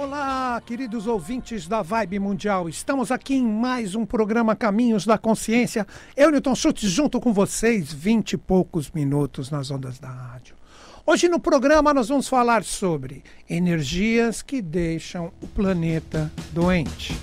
Olá, 0.00 0.62
queridos 0.64 1.08
ouvintes 1.08 1.66
da 1.66 1.82
Vibe 1.82 2.20
Mundial. 2.20 2.68
Estamos 2.68 3.10
aqui 3.10 3.34
em 3.34 3.44
mais 3.44 3.96
um 3.96 4.06
programa 4.06 4.54
Caminhos 4.54 5.04
da 5.04 5.18
Consciência. 5.18 5.84
Eu, 6.16 6.30
Newton 6.30 6.54
Schultz, 6.54 6.88
junto 6.88 7.18
com 7.18 7.32
vocês, 7.32 7.92
vinte 7.92 8.34
e 8.34 8.36
poucos 8.36 8.92
minutos 8.92 9.50
nas 9.50 9.72
ondas 9.72 9.98
da 9.98 10.08
rádio. 10.08 10.54
Hoje 11.04 11.28
no 11.28 11.40
programa 11.40 11.92
nós 11.92 12.10
vamos 12.10 12.28
falar 12.28 12.62
sobre 12.62 13.24
energias 13.50 14.40
que 14.40 14.62
deixam 14.62 15.32
o 15.42 15.48
planeta 15.48 16.30
doente. 16.52 17.20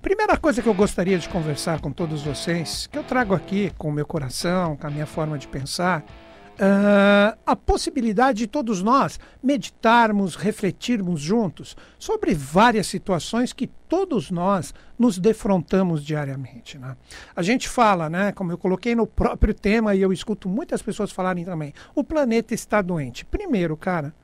Primeira 0.00 0.36
coisa 0.36 0.62
que 0.62 0.68
eu 0.68 0.74
gostaria 0.74 1.18
de 1.18 1.28
conversar 1.28 1.80
com 1.80 1.90
todos 1.90 2.22
vocês, 2.22 2.86
que 2.86 2.96
eu 2.96 3.02
trago 3.02 3.34
aqui 3.34 3.72
com 3.76 3.88
o 3.88 3.92
meu 3.92 4.06
coração, 4.06 4.76
com 4.76 4.86
a 4.86 4.90
minha 4.90 5.06
forma 5.06 5.36
de 5.36 5.48
pensar, 5.48 6.04
uh, 6.60 7.38
a 7.46 7.56
possibilidade 7.56 8.40
de 8.40 8.46
todos 8.46 8.82
nós 8.82 9.18
meditarmos, 9.42 10.36
refletirmos 10.36 11.20
juntos 11.20 11.76
sobre 11.98 12.34
várias 12.34 12.86
situações 12.86 13.52
que 13.52 13.66
todos 13.66 14.30
nós 14.30 14.74
nos 14.98 15.18
defrontamos 15.18 16.04
diariamente. 16.04 16.78
Né? 16.78 16.96
A 17.34 17.42
gente 17.42 17.68
fala, 17.68 18.10
né, 18.10 18.32
como 18.32 18.52
eu 18.52 18.58
coloquei 18.58 18.94
no 18.94 19.06
próprio 19.06 19.54
tema 19.54 19.94
e 19.94 20.02
eu 20.02 20.12
escuto 20.12 20.48
muitas 20.48 20.82
pessoas 20.82 21.10
falarem 21.10 21.44
também, 21.44 21.72
o 21.94 22.04
planeta 22.04 22.52
está 22.52 22.82
doente. 22.82 23.24
Primeiro, 23.24 23.76
cara, 23.76 24.14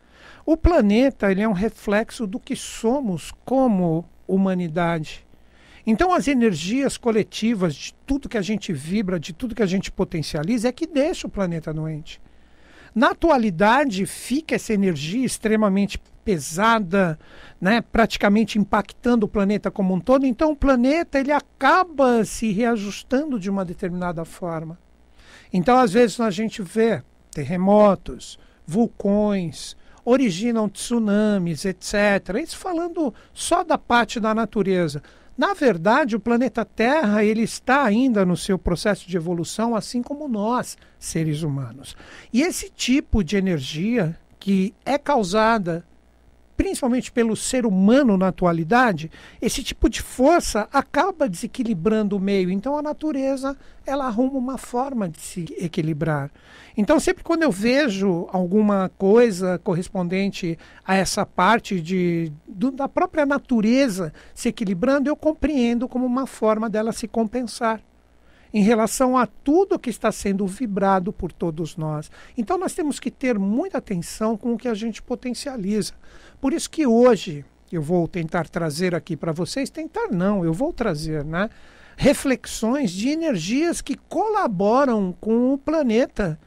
o 0.44 0.56
planeta 0.56 1.30
ele 1.32 1.40
é 1.40 1.48
um 1.48 1.52
reflexo 1.52 2.26
do 2.26 2.38
que 2.38 2.54
somos 2.54 3.32
como 3.44 4.04
humanidade. 4.28 5.26
Então, 5.88 6.12
as 6.12 6.26
energias 6.26 6.96
coletivas 6.96 7.74
de 7.74 7.94
tudo 8.04 8.28
que 8.28 8.36
a 8.36 8.42
gente 8.42 8.72
vibra, 8.72 9.20
de 9.20 9.32
tudo 9.32 9.54
que 9.54 9.62
a 9.62 9.66
gente 9.66 9.90
potencializa, 9.92 10.68
é 10.68 10.72
que 10.72 10.84
deixa 10.84 11.28
o 11.28 11.30
planeta 11.30 11.72
doente. 11.72 12.20
Na 12.96 13.10
atualidade, 13.10 14.06
fica 14.06 14.54
essa 14.54 14.72
energia 14.72 15.26
extremamente 15.26 15.98
pesada, 16.24 17.18
né, 17.60 17.82
praticamente 17.82 18.58
impactando 18.58 19.26
o 19.26 19.28
planeta 19.28 19.70
como 19.70 19.92
um 19.92 20.00
todo. 20.00 20.24
Então, 20.24 20.52
o 20.52 20.56
planeta 20.56 21.20
ele 21.20 21.30
acaba 21.30 22.24
se 22.24 22.50
reajustando 22.52 23.38
de 23.38 23.50
uma 23.50 23.66
determinada 23.66 24.24
forma. 24.24 24.78
Então, 25.52 25.76
às 25.76 25.92
vezes, 25.92 26.18
a 26.18 26.30
gente 26.30 26.62
vê 26.62 27.02
terremotos, 27.30 28.38
vulcões, 28.66 29.76
originam 30.02 30.66
tsunamis, 30.66 31.66
etc. 31.66 32.40
Isso 32.42 32.56
falando 32.56 33.12
só 33.34 33.62
da 33.62 33.76
parte 33.76 34.18
da 34.18 34.34
natureza. 34.34 35.02
Na 35.36 35.52
verdade, 35.52 36.16
o 36.16 36.20
planeta 36.20 36.64
Terra 36.64 37.22
ele 37.22 37.42
está 37.42 37.84
ainda 37.84 38.24
no 38.24 38.36
seu 38.36 38.58
processo 38.58 39.06
de 39.06 39.16
evolução, 39.16 39.76
assim 39.76 40.02
como 40.02 40.26
nós, 40.26 40.78
seres 40.98 41.42
humanos. 41.42 41.94
E 42.32 42.40
esse 42.40 42.70
tipo 42.70 43.22
de 43.22 43.36
energia 43.36 44.18
que 44.38 44.72
é 44.84 44.96
causada 44.96 45.84
principalmente 46.56 47.12
pelo 47.12 47.36
ser 47.36 47.66
humano 47.66 48.16
na 48.16 48.28
atualidade, 48.28 49.10
esse 49.40 49.62
tipo 49.62 49.88
de 49.88 50.00
força 50.00 50.68
acaba 50.72 51.28
desequilibrando 51.28 52.16
o 52.16 52.20
meio. 52.20 52.50
Então 52.50 52.76
a 52.76 52.82
natureza 52.82 53.56
ela 53.84 54.06
arruma 54.06 54.38
uma 54.38 54.58
forma 54.58 55.08
de 55.08 55.20
se 55.20 55.44
equilibrar. 55.58 56.30
Então 56.76 56.98
sempre 56.98 57.22
quando 57.22 57.42
eu 57.42 57.50
vejo 57.50 58.26
alguma 58.32 58.90
coisa 58.98 59.58
correspondente 59.62 60.58
a 60.84 60.94
essa 60.94 61.26
parte 61.26 61.80
de, 61.80 62.32
do, 62.48 62.70
da 62.70 62.88
própria 62.88 63.26
natureza 63.26 64.12
se 64.34 64.48
equilibrando, 64.48 65.08
eu 65.08 65.16
compreendo 65.16 65.88
como 65.88 66.06
uma 66.06 66.26
forma 66.26 66.68
dela 66.68 66.92
se 66.92 67.06
compensar 67.06 67.80
em 68.56 68.62
relação 68.62 69.18
a 69.18 69.26
tudo 69.26 69.78
que 69.78 69.90
está 69.90 70.10
sendo 70.10 70.46
vibrado 70.46 71.12
por 71.12 71.30
todos 71.30 71.76
nós. 71.76 72.10
Então 72.38 72.56
nós 72.56 72.72
temos 72.72 72.98
que 72.98 73.10
ter 73.10 73.38
muita 73.38 73.76
atenção 73.76 74.34
com 74.34 74.54
o 74.54 74.56
que 74.56 74.66
a 74.66 74.72
gente 74.72 75.02
potencializa. 75.02 75.92
Por 76.40 76.54
isso 76.54 76.70
que 76.70 76.86
hoje 76.86 77.44
eu 77.70 77.82
vou 77.82 78.08
tentar 78.08 78.48
trazer 78.48 78.94
aqui 78.94 79.14
para 79.14 79.30
vocês, 79.30 79.68
tentar 79.68 80.08
não, 80.10 80.42
eu 80.42 80.54
vou 80.54 80.72
trazer, 80.72 81.22
né? 81.22 81.50
Reflexões 81.98 82.92
de 82.92 83.10
energias 83.10 83.82
que 83.82 83.94
colaboram 83.94 85.14
com 85.20 85.52
o 85.52 85.58
planeta, 85.58 86.40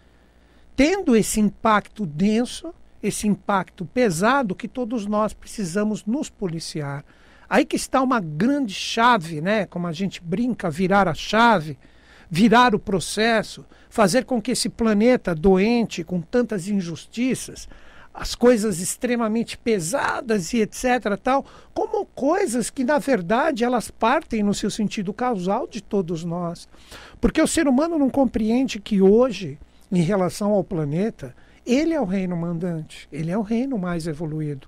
tendo 0.76 1.16
esse 1.16 1.40
impacto 1.40 2.08
denso, 2.08 2.74
esse 3.04 3.28
impacto 3.28 3.86
pesado 3.86 4.56
que 4.56 4.68
todos 4.68 5.06
nós 5.06 5.32
precisamos 5.32 6.04
nos 6.06 6.28
policiar. 6.28 7.06
Aí 7.48 7.66
que 7.66 7.76
está 7.76 8.02
uma 8.02 8.20
grande 8.20 8.74
chave, 8.74 9.42
né? 9.42 9.68
Como 9.68 9.86
a 9.86 9.92
gente 9.92 10.20
brinca, 10.24 10.72
virar 10.72 11.08
a 11.08 11.14
chave, 11.14 11.78
virar 12.30 12.76
o 12.76 12.80
processo, 12.80 13.66
fazer 13.90 14.26
com 14.26 14.42
que 14.42 14.52
esse 14.52 14.70
planeta 14.70 15.34
doente, 15.34 16.04
com 16.04 16.22
tantas 16.22 16.68
injustiças, 16.68 17.68
as 18.14 18.36
coisas 18.36 18.80
extremamente 18.80 19.58
pesadas 19.58 20.52
e 20.54 20.62
etc 20.62 21.18
tal, 21.22 21.46
como 21.74 22.06
coisas 22.06 22.70
que 22.70 22.84
na 22.84 23.00
verdade 23.00 23.64
elas 23.64 23.90
partem 23.90 24.44
no 24.44 24.54
seu 24.54 24.70
sentido 24.70 25.14
causal 25.14 25.68
de 25.68 25.82
todos 25.82 26.24
nós. 26.24 26.68
Porque 27.22 27.42
o 27.42 27.48
ser 27.48 27.68
humano 27.68 27.98
não 27.98 28.10
compreende 28.10 28.80
que 28.80 29.02
hoje, 29.02 29.58
em 29.92 30.02
relação 30.02 30.52
ao 30.52 30.64
planeta, 30.64 31.36
ele 31.66 31.94
é 31.94 32.02
o 32.02 32.06
reino 32.06 32.36
mandante, 32.36 33.08
ele 33.12 33.32
é 33.32 33.38
o 33.38 33.42
reino 33.42 33.78
mais 33.78 34.08
evoluído. 34.08 34.68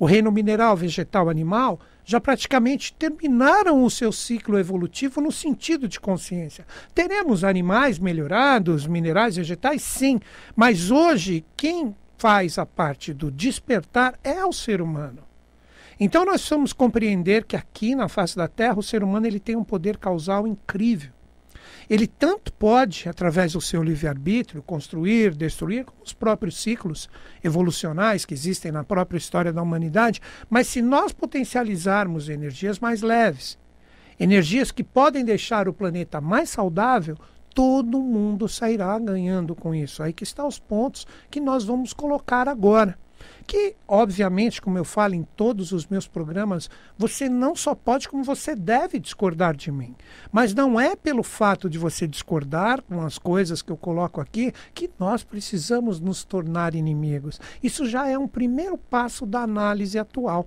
O 0.00 0.06
reino 0.06 0.32
mineral, 0.32 0.74
vegetal, 0.74 1.28
animal 1.28 1.78
já 2.06 2.18
praticamente 2.18 2.90
terminaram 2.94 3.84
o 3.84 3.90
seu 3.90 4.10
ciclo 4.10 4.58
evolutivo 4.58 5.20
no 5.20 5.30
sentido 5.30 5.86
de 5.86 6.00
consciência. 6.00 6.66
Teremos 6.94 7.44
animais 7.44 7.98
melhorados, 7.98 8.86
minerais, 8.86 9.36
vegetais, 9.36 9.82
sim, 9.82 10.18
mas 10.56 10.90
hoje 10.90 11.44
quem 11.54 11.94
faz 12.16 12.56
a 12.56 12.64
parte 12.64 13.12
do 13.12 13.30
despertar 13.30 14.18
é 14.24 14.42
o 14.42 14.54
ser 14.54 14.80
humano. 14.80 15.18
Então 16.00 16.24
nós 16.24 16.36
precisamos 16.36 16.72
compreender 16.72 17.44
que 17.44 17.54
aqui 17.54 17.94
na 17.94 18.08
face 18.08 18.34
da 18.34 18.48
Terra 18.48 18.78
o 18.78 18.82
ser 18.82 19.04
humano 19.04 19.26
ele 19.26 19.38
tem 19.38 19.54
um 19.54 19.62
poder 19.62 19.98
causal 19.98 20.46
incrível. 20.46 21.12
Ele 21.88 22.06
tanto 22.06 22.52
pode, 22.52 23.08
através 23.08 23.52
do 23.52 23.60
seu 23.60 23.82
livre-arbítrio, 23.82 24.62
construir, 24.62 25.34
destruir, 25.34 25.84
como 25.84 26.02
os 26.02 26.12
próprios 26.12 26.60
ciclos 26.60 27.08
evolucionais 27.42 28.24
que 28.24 28.34
existem 28.34 28.70
na 28.70 28.84
própria 28.84 29.18
história 29.18 29.52
da 29.52 29.62
humanidade, 29.62 30.20
mas 30.48 30.66
se 30.66 30.80
nós 30.80 31.12
potencializarmos 31.12 32.28
energias 32.28 32.78
mais 32.78 33.02
leves, 33.02 33.58
energias 34.18 34.70
que 34.70 34.84
podem 34.84 35.24
deixar 35.24 35.68
o 35.68 35.72
planeta 35.72 36.20
mais 36.20 36.50
saudável, 36.50 37.16
todo 37.54 38.00
mundo 38.00 38.48
sairá 38.48 38.98
ganhando 38.98 39.54
com 39.54 39.74
isso. 39.74 40.02
Aí 40.02 40.12
que 40.12 40.24
estão 40.24 40.46
os 40.46 40.58
pontos 40.58 41.06
que 41.30 41.40
nós 41.40 41.64
vamos 41.64 41.92
colocar 41.92 42.48
agora. 42.48 42.98
Que, 43.46 43.74
obviamente, 43.86 44.60
como 44.60 44.78
eu 44.78 44.84
falo 44.84 45.14
em 45.14 45.22
todos 45.36 45.72
os 45.72 45.86
meus 45.86 46.06
programas, 46.06 46.70
você 46.96 47.28
não 47.28 47.54
só 47.56 47.74
pode, 47.74 48.08
como 48.08 48.22
você 48.22 48.54
deve 48.54 48.98
discordar 48.98 49.56
de 49.56 49.72
mim. 49.72 49.94
Mas 50.30 50.54
não 50.54 50.78
é 50.78 50.94
pelo 50.94 51.22
fato 51.22 51.68
de 51.68 51.78
você 51.78 52.06
discordar 52.06 52.82
com 52.82 53.02
as 53.02 53.18
coisas 53.18 53.62
que 53.62 53.70
eu 53.70 53.76
coloco 53.76 54.20
aqui 54.20 54.52
que 54.74 54.90
nós 54.98 55.24
precisamos 55.24 56.00
nos 56.00 56.24
tornar 56.24 56.74
inimigos. 56.74 57.40
Isso 57.62 57.86
já 57.86 58.08
é 58.08 58.18
um 58.18 58.28
primeiro 58.28 58.78
passo 58.78 59.26
da 59.26 59.40
análise 59.40 59.98
atual. 59.98 60.46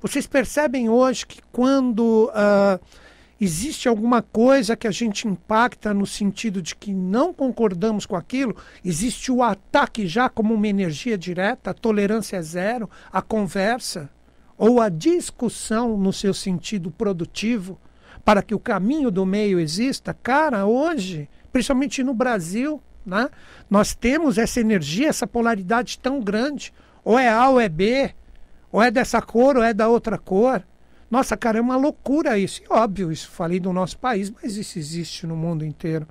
Vocês 0.00 0.26
percebem 0.26 0.88
hoje 0.88 1.26
que 1.26 1.40
quando. 1.50 2.30
Uh, 2.30 3.04
existe 3.44 3.88
alguma 3.88 4.22
coisa 4.22 4.76
que 4.76 4.88
a 4.88 4.90
gente 4.90 5.28
impacta 5.28 5.94
no 5.94 6.06
sentido 6.06 6.60
de 6.60 6.74
que 6.74 6.92
não 6.92 7.32
concordamos 7.32 8.06
com 8.06 8.16
aquilo, 8.16 8.56
existe 8.84 9.30
o 9.30 9.42
ataque 9.42 10.06
já 10.06 10.28
como 10.28 10.54
uma 10.54 10.66
energia 10.66 11.16
direta, 11.16 11.70
a 11.70 11.74
tolerância 11.74 12.36
é 12.36 12.42
zero, 12.42 12.88
a 13.12 13.22
conversa? 13.22 14.10
Ou 14.56 14.80
a 14.80 14.88
discussão 14.88 15.96
no 15.96 16.12
seu 16.12 16.32
sentido 16.32 16.90
produtivo 16.90 17.78
para 18.24 18.42
que 18.42 18.54
o 18.54 18.58
caminho 18.58 19.10
do 19.10 19.26
meio 19.26 19.60
exista, 19.60 20.14
cara, 20.14 20.64
hoje, 20.64 21.28
principalmente 21.52 22.02
no 22.02 22.14
Brasil, 22.14 22.82
né, 23.04 23.28
nós 23.68 23.94
temos 23.94 24.38
essa 24.38 24.60
energia, 24.60 25.08
essa 25.08 25.26
polaridade 25.26 25.98
tão 25.98 26.20
grande, 26.20 26.72
ou 27.04 27.18
é 27.18 27.28
A 27.28 27.48
ou 27.50 27.60
é 27.60 27.68
B, 27.68 28.14
ou 28.72 28.82
é 28.82 28.90
dessa 28.90 29.20
cor 29.20 29.56
ou 29.56 29.62
é 29.62 29.74
da 29.74 29.88
outra 29.88 30.16
cor. 30.16 30.62
Nossa, 31.14 31.36
cara, 31.36 31.58
é 31.58 31.60
uma 31.60 31.76
loucura 31.76 32.36
isso. 32.36 32.60
E 32.64 32.66
óbvio, 32.68 33.12
isso 33.12 33.30
falei 33.30 33.60
do 33.60 33.72
nosso 33.72 33.96
país, 33.96 34.32
mas 34.32 34.56
isso 34.56 34.80
existe 34.80 35.28
no 35.28 35.36
mundo 35.36 35.64
inteiro. 35.64 36.08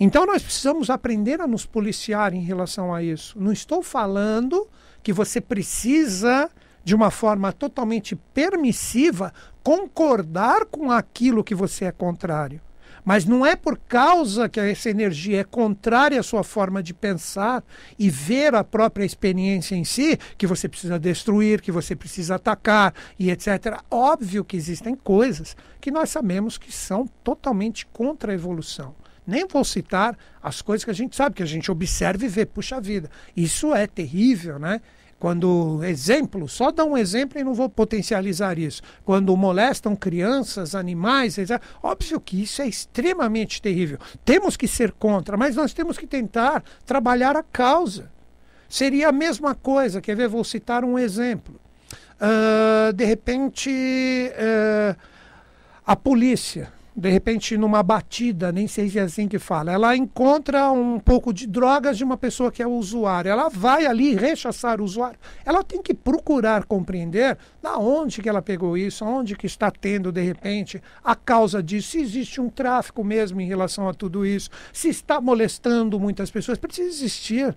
Então 0.00 0.24
nós 0.24 0.42
precisamos 0.42 0.88
aprender 0.88 1.42
a 1.42 1.46
nos 1.46 1.66
policiar 1.66 2.32
em 2.32 2.40
relação 2.40 2.94
a 2.94 3.02
isso. 3.02 3.38
Não 3.38 3.52
estou 3.52 3.82
falando 3.82 4.66
que 5.02 5.12
você 5.12 5.42
precisa, 5.42 6.50
de 6.82 6.94
uma 6.94 7.10
forma 7.10 7.52
totalmente 7.52 8.16
permissiva, 8.16 9.30
concordar 9.62 10.64
com 10.64 10.90
aquilo 10.90 11.44
que 11.44 11.54
você 11.54 11.84
é 11.84 11.92
contrário. 11.92 12.62
Mas 13.04 13.24
não 13.24 13.44
é 13.44 13.56
por 13.56 13.78
causa 13.78 14.48
que 14.48 14.60
essa 14.60 14.90
energia 14.90 15.40
é 15.40 15.44
contrária 15.44 16.20
à 16.20 16.22
sua 16.22 16.42
forma 16.42 16.82
de 16.82 16.92
pensar 16.92 17.62
e 17.98 18.10
ver 18.10 18.54
a 18.54 18.64
própria 18.64 19.04
experiência 19.04 19.74
em 19.74 19.84
si 19.84 20.18
que 20.36 20.46
você 20.46 20.68
precisa 20.68 20.98
destruir, 20.98 21.60
que 21.60 21.72
você 21.72 21.96
precisa 21.96 22.36
atacar 22.36 22.94
e 23.18 23.30
etc. 23.30 23.80
Óbvio 23.90 24.44
que 24.44 24.56
existem 24.56 24.94
coisas 24.94 25.56
que 25.80 25.90
nós 25.90 26.10
sabemos 26.10 26.58
que 26.58 26.72
são 26.72 27.06
totalmente 27.24 27.86
contra 27.86 28.32
a 28.32 28.34
evolução. 28.34 28.94
Nem 29.26 29.46
vou 29.46 29.64
citar 29.64 30.18
as 30.42 30.60
coisas 30.60 30.84
que 30.84 30.90
a 30.90 30.94
gente 30.94 31.14
sabe, 31.14 31.36
que 31.36 31.42
a 31.42 31.46
gente 31.46 31.70
observa 31.70 32.24
e 32.24 32.28
vê, 32.28 32.44
puxa 32.44 32.80
vida. 32.80 33.10
Isso 33.36 33.74
é 33.74 33.86
terrível, 33.86 34.58
né? 34.58 34.80
Quando, 35.20 35.84
exemplo, 35.84 36.48
só 36.48 36.72
dá 36.72 36.82
um 36.82 36.96
exemplo 36.96 37.38
e 37.38 37.44
não 37.44 37.52
vou 37.52 37.68
potencializar 37.68 38.58
isso. 38.58 38.80
Quando 39.04 39.36
molestam 39.36 39.94
crianças, 39.94 40.74
animais, 40.74 41.36
etc. 41.36 41.60
óbvio 41.82 42.18
que 42.18 42.42
isso 42.42 42.62
é 42.62 42.66
extremamente 42.66 43.60
terrível. 43.60 43.98
Temos 44.24 44.56
que 44.56 44.66
ser 44.66 44.92
contra, 44.92 45.36
mas 45.36 45.54
nós 45.54 45.74
temos 45.74 45.98
que 45.98 46.06
tentar 46.06 46.64
trabalhar 46.86 47.36
a 47.36 47.42
causa. 47.42 48.10
Seria 48.66 49.10
a 49.10 49.12
mesma 49.12 49.54
coisa, 49.54 50.00
quer 50.00 50.16
ver? 50.16 50.26
Vou 50.26 50.42
citar 50.42 50.86
um 50.86 50.98
exemplo. 50.98 51.60
Uh, 52.16 52.90
de 52.94 53.04
repente, 53.04 53.70
uh, 53.70 54.96
a 55.86 55.94
polícia 55.94 56.72
de 57.00 57.08
repente 57.08 57.56
numa 57.56 57.82
batida, 57.82 58.52
nem 58.52 58.68
sei 58.68 58.90
se 58.90 58.98
é 58.98 59.02
assim 59.02 59.26
que 59.26 59.38
fala, 59.38 59.72
ela 59.72 59.96
encontra 59.96 60.70
um 60.70 61.00
pouco 61.00 61.32
de 61.32 61.46
drogas 61.46 61.96
de 61.96 62.04
uma 62.04 62.16
pessoa 62.16 62.52
que 62.52 62.62
é 62.62 62.66
usuária, 62.66 63.30
ela 63.30 63.48
vai 63.48 63.86
ali 63.86 64.14
rechaçar 64.14 64.80
o 64.80 64.84
usuário, 64.84 65.18
ela 65.44 65.64
tem 65.64 65.82
que 65.82 65.94
procurar 65.94 66.64
compreender 66.64 67.38
da 67.62 67.78
onde 67.78 68.20
que 68.20 68.28
ela 68.28 68.42
pegou 68.42 68.76
isso, 68.76 69.04
onde 69.04 69.34
que 69.34 69.46
está 69.46 69.70
tendo 69.70 70.12
de 70.12 70.20
repente 70.20 70.82
a 71.02 71.16
causa 71.16 71.62
disso, 71.62 71.92
se 71.92 72.00
existe 72.00 72.40
um 72.40 72.50
tráfico 72.50 73.02
mesmo 73.02 73.40
em 73.40 73.46
relação 73.46 73.88
a 73.88 73.94
tudo 73.94 74.26
isso, 74.26 74.50
se 74.70 74.90
está 74.90 75.20
molestando 75.20 75.98
muitas 75.98 76.30
pessoas, 76.30 76.58
precisa 76.58 76.88
existir 76.88 77.56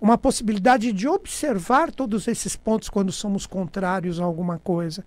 uma 0.00 0.16
possibilidade 0.16 0.92
de 0.92 1.08
observar 1.08 1.90
todos 1.90 2.28
esses 2.28 2.54
pontos 2.54 2.88
quando 2.88 3.10
somos 3.10 3.46
contrários 3.46 4.20
a 4.20 4.24
alguma 4.24 4.58
coisa. 4.58 5.04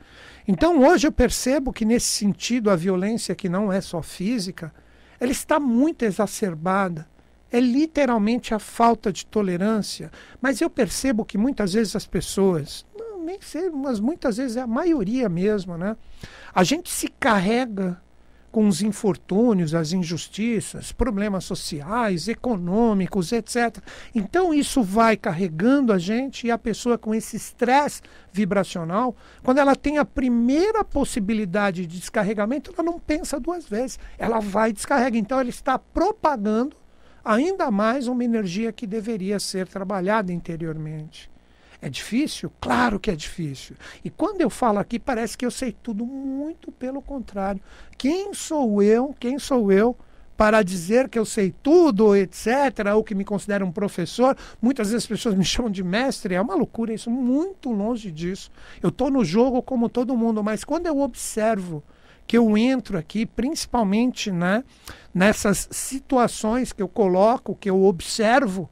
Então, 0.47 0.83
hoje 0.83 1.07
eu 1.07 1.11
percebo 1.11 1.71
que, 1.71 1.85
nesse 1.85 2.07
sentido, 2.07 2.69
a 2.69 2.75
violência, 2.75 3.35
que 3.35 3.47
não 3.47 3.71
é 3.71 3.79
só 3.79 4.01
física, 4.01 4.73
ela 5.19 5.31
está 5.31 5.59
muito 5.59 6.03
exacerbada. 6.03 7.07
É 7.49 7.59
literalmente 7.59 8.53
a 8.53 8.59
falta 8.59 9.11
de 9.11 9.25
tolerância. 9.25 10.11
Mas 10.41 10.59
eu 10.61 10.69
percebo 10.69 11.23
que 11.23 11.37
muitas 11.37 11.73
vezes 11.73 11.95
as 11.95 12.05
pessoas, 12.05 12.85
não, 12.97 13.23
nem 13.23 13.39
sei, 13.41 13.69
mas 13.69 13.99
muitas 13.99 14.37
vezes 14.37 14.57
é 14.57 14.61
a 14.61 14.67
maioria 14.67 15.29
mesmo, 15.29 15.77
né? 15.77 15.95
A 16.53 16.63
gente 16.63 16.89
se 16.89 17.07
carrega 17.07 18.01
com 18.51 18.67
os 18.67 18.81
infortúnios, 18.81 19.73
as 19.73 19.93
injustiças, 19.93 20.91
problemas 20.91 21.45
sociais, 21.45 22.27
econômicos, 22.27 23.31
etc. 23.31 23.77
Então 24.13 24.53
isso 24.53 24.83
vai 24.83 25.15
carregando 25.15 25.93
a 25.93 25.97
gente 25.97 26.47
e 26.47 26.51
a 26.51 26.57
pessoa 26.57 26.97
com 26.97 27.15
esse 27.15 27.37
estresse 27.37 28.01
vibracional, 28.31 29.15
quando 29.41 29.59
ela 29.59 29.75
tem 29.75 29.97
a 29.97 30.05
primeira 30.05 30.83
possibilidade 30.83 31.85
de 31.85 31.99
descarregamento, 31.99 32.73
ela 32.73 32.83
não 32.83 32.99
pensa 32.99 33.39
duas 33.39 33.65
vezes, 33.65 33.97
ela 34.17 34.39
vai 34.39 34.71
e 34.71 34.73
descarrega. 34.73 35.17
Então 35.17 35.39
ela 35.39 35.49
está 35.49 35.79
propagando 35.79 36.75
ainda 37.23 37.71
mais 37.71 38.07
uma 38.07 38.23
energia 38.23 38.71
que 38.71 38.85
deveria 38.85 39.39
ser 39.39 39.67
trabalhada 39.67 40.33
interiormente. 40.33 41.31
É 41.81 41.89
difícil? 41.89 42.51
Claro 42.61 42.99
que 42.99 43.09
é 43.09 43.15
difícil. 43.15 43.75
E 44.05 44.09
quando 44.09 44.41
eu 44.41 44.49
falo 44.49 44.77
aqui, 44.77 44.99
parece 44.99 45.35
que 45.37 45.45
eu 45.45 45.51
sei 45.51 45.71
tudo, 45.71 46.05
muito 46.05 46.71
pelo 46.71 47.01
contrário. 47.01 47.61
Quem 47.97 48.33
sou 48.33 48.83
eu? 48.83 49.15
Quem 49.19 49.39
sou 49.39 49.71
eu? 49.71 49.97
para 50.41 50.63
dizer 50.63 51.07
que 51.07 51.19
eu 51.19 51.25
sei 51.25 51.53
tudo, 51.61 52.15
etc., 52.15 52.47
ou 52.95 53.03
que 53.03 53.13
me 53.13 53.23
considero 53.23 53.63
um 53.63 53.71
professor. 53.71 54.35
Muitas 54.59 54.87
vezes 54.87 55.03
as 55.03 55.07
pessoas 55.07 55.35
me 55.35 55.45
chamam 55.45 55.69
de 55.69 55.83
mestre, 55.83 56.33
é 56.33 56.41
uma 56.41 56.55
loucura 56.55 56.91
isso, 56.91 57.11
muito 57.11 57.69
longe 57.71 58.09
disso. 58.09 58.49
Eu 58.81 58.89
estou 58.89 59.11
no 59.11 59.23
jogo 59.23 59.61
como 59.61 59.87
todo 59.87 60.17
mundo, 60.17 60.43
mas 60.43 60.63
quando 60.63 60.87
eu 60.87 60.99
observo 60.99 61.83
que 62.25 62.35
eu 62.35 62.57
entro 62.57 62.97
aqui, 62.97 63.23
principalmente 63.23 64.31
né, 64.31 64.63
nessas 65.13 65.67
situações 65.69 66.73
que 66.73 66.81
eu 66.81 66.87
coloco, 66.87 67.55
que 67.55 67.69
eu 67.69 67.83
observo, 67.83 68.67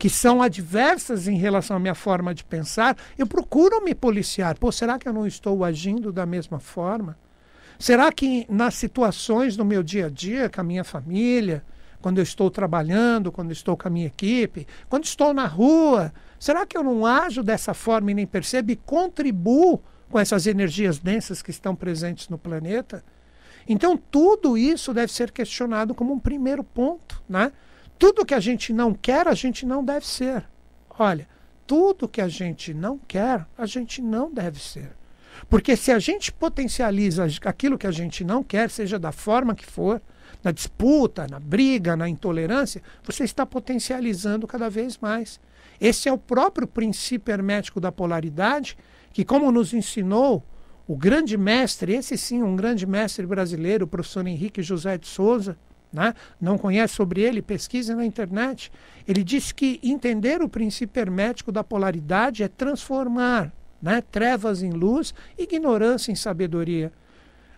que 0.00 0.08
são 0.08 0.40
adversas 0.40 1.28
em 1.28 1.36
relação 1.36 1.76
à 1.76 1.78
minha 1.78 1.94
forma 1.94 2.34
de 2.34 2.42
pensar, 2.42 2.96
eu 3.18 3.26
procuro 3.26 3.84
me 3.84 3.94
policiar. 3.94 4.56
Pô, 4.58 4.72
será 4.72 4.98
que 4.98 5.06
eu 5.06 5.12
não 5.12 5.26
estou 5.26 5.62
agindo 5.62 6.10
da 6.10 6.24
mesma 6.24 6.58
forma? 6.58 7.18
Será 7.78 8.10
que 8.10 8.46
nas 8.48 8.76
situações 8.76 9.58
do 9.58 9.64
meu 9.64 9.82
dia 9.82 10.06
a 10.06 10.08
dia, 10.08 10.48
com 10.48 10.62
a 10.62 10.64
minha 10.64 10.84
família, 10.84 11.62
quando 12.00 12.16
eu 12.16 12.22
estou 12.22 12.50
trabalhando, 12.50 13.30
quando 13.30 13.52
estou 13.52 13.76
com 13.76 13.88
a 13.88 13.90
minha 13.90 14.06
equipe, 14.06 14.66
quando 14.88 15.04
estou 15.04 15.34
na 15.34 15.44
rua, 15.44 16.14
será 16.38 16.64
que 16.64 16.78
eu 16.78 16.82
não 16.82 17.04
ajo 17.04 17.42
dessa 17.42 17.74
forma 17.74 18.10
e 18.10 18.14
nem 18.14 18.26
percebo 18.26 18.70
e 18.70 18.76
contribuo 18.76 19.82
com 20.08 20.18
essas 20.18 20.46
energias 20.46 20.98
densas 20.98 21.42
que 21.42 21.50
estão 21.50 21.76
presentes 21.76 22.30
no 22.30 22.38
planeta? 22.38 23.04
Então, 23.68 23.98
tudo 23.98 24.56
isso 24.56 24.94
deve 24.94 25.12
ser 25.12 25.30
questionado 25.30 25.94
como 25.94 26.14
um 26.14 26.18
primeiro 26.18 26.64
ponto, 26.64 27.22
né? 27.28 27.52
Tudo 28.00 28.24
que 28.24 28.32
a 28.32 28.40
gente 28.40 28.72
não 28.72 28.94
quer, 28.94 29.28
a 29.28 29.34
gente 29.34 29.66
não 29.66 29.84
deve 29.84 30.06
ser. 30.06 30.48
Olha, 30.98 31.28
tudo 31.66 32.08
que 32.08 32.22
a 32.22 32.28
gente 32.28 32.72
não 32.72 32.96
quer, 32.96 33.46
a 33.58 33.66
gente 33.66 34.00
não 34.00 34.32
deve 34.32 34.58
ser. 34.58 34.92
Porque 35.50 35.76
se 35.76 35.92
a 35.92 35.98
gente 35.98 36.32
potencializa 36.32 37.26
aquilo 37.44 37.76
que 37.76 37.86
a 37.86 37.90
gente 37.90 38.24
não 38.24 38.42
quer, 38.42 38.70
seja 38.70 38.98
da 38.98 39.12
forma 39.12 39.54
que 39.54 39.66
for, 39.66 40.00
na 40.42 40.50
disputa, 40.50 41.26
na 41.30 41.38
briga, 41.38 41.94
na 41.94 42.08
intolerância, 42.08 42.82
você 43.04 43.22
está 43.22 43.44
potencializando 43.44 44.46
cada 44.46 44.70
vez 44.70 44.96
mais. 44.96 45.38
Esse 45.78 46.08
é 46.08 46.12
o 46.12 46.16
próprio 46.16 46.66
princípio 46.66 47.30
hermético 47.30 47.80
da 47.80 47.92
polaridade, 47.92 48.78
que, 49.12 49.26
como 49.26 49.52
nos 49.52 49.74
ensinou 49.74 50.42
o 50.88 50.96
grande 50.96 51.36
mestre, 51.36 51.96
esse 51.96 52.16
sim, 52.16 52.42
um 52.42 52.56
grande 52.56 52.86
mestre 52.86 53.26
brasileiro, 53.26 53.84
o 53.84 53.88
professor 53.88 54.26
Henrique 54.26 54.62
José 54.62 54.96
de 54.96 55.06
Souza, 55.06 55.58
né? 55.92 56.14
não 56.40 56.56
conhece 56.56 56.94
sobre 56.94 57.20
ele, 57.20 57.42
pesquise 57.42 57.94
na 57.94 58.04
internet. 58.04 58.70
Ele 59.06 59.24
disse 59.24 59.54
que 59.54 59.80
entender 59.82 60.42
o 60.42 60.48
princípio 60.48 61.00
hermético 61.00 61.50
da 61.50 61.64
polaridade 61.64 62.42
é 62.42 62.48
transformar 62.48 63.52
né? 63.80 64.02
trevas 64.10 64.62
em 64.62 64.70
luz, 64.70 65.14
ignorância 65.38 66.12
em 66.12 66.14
sabedoria. 66.14 66.92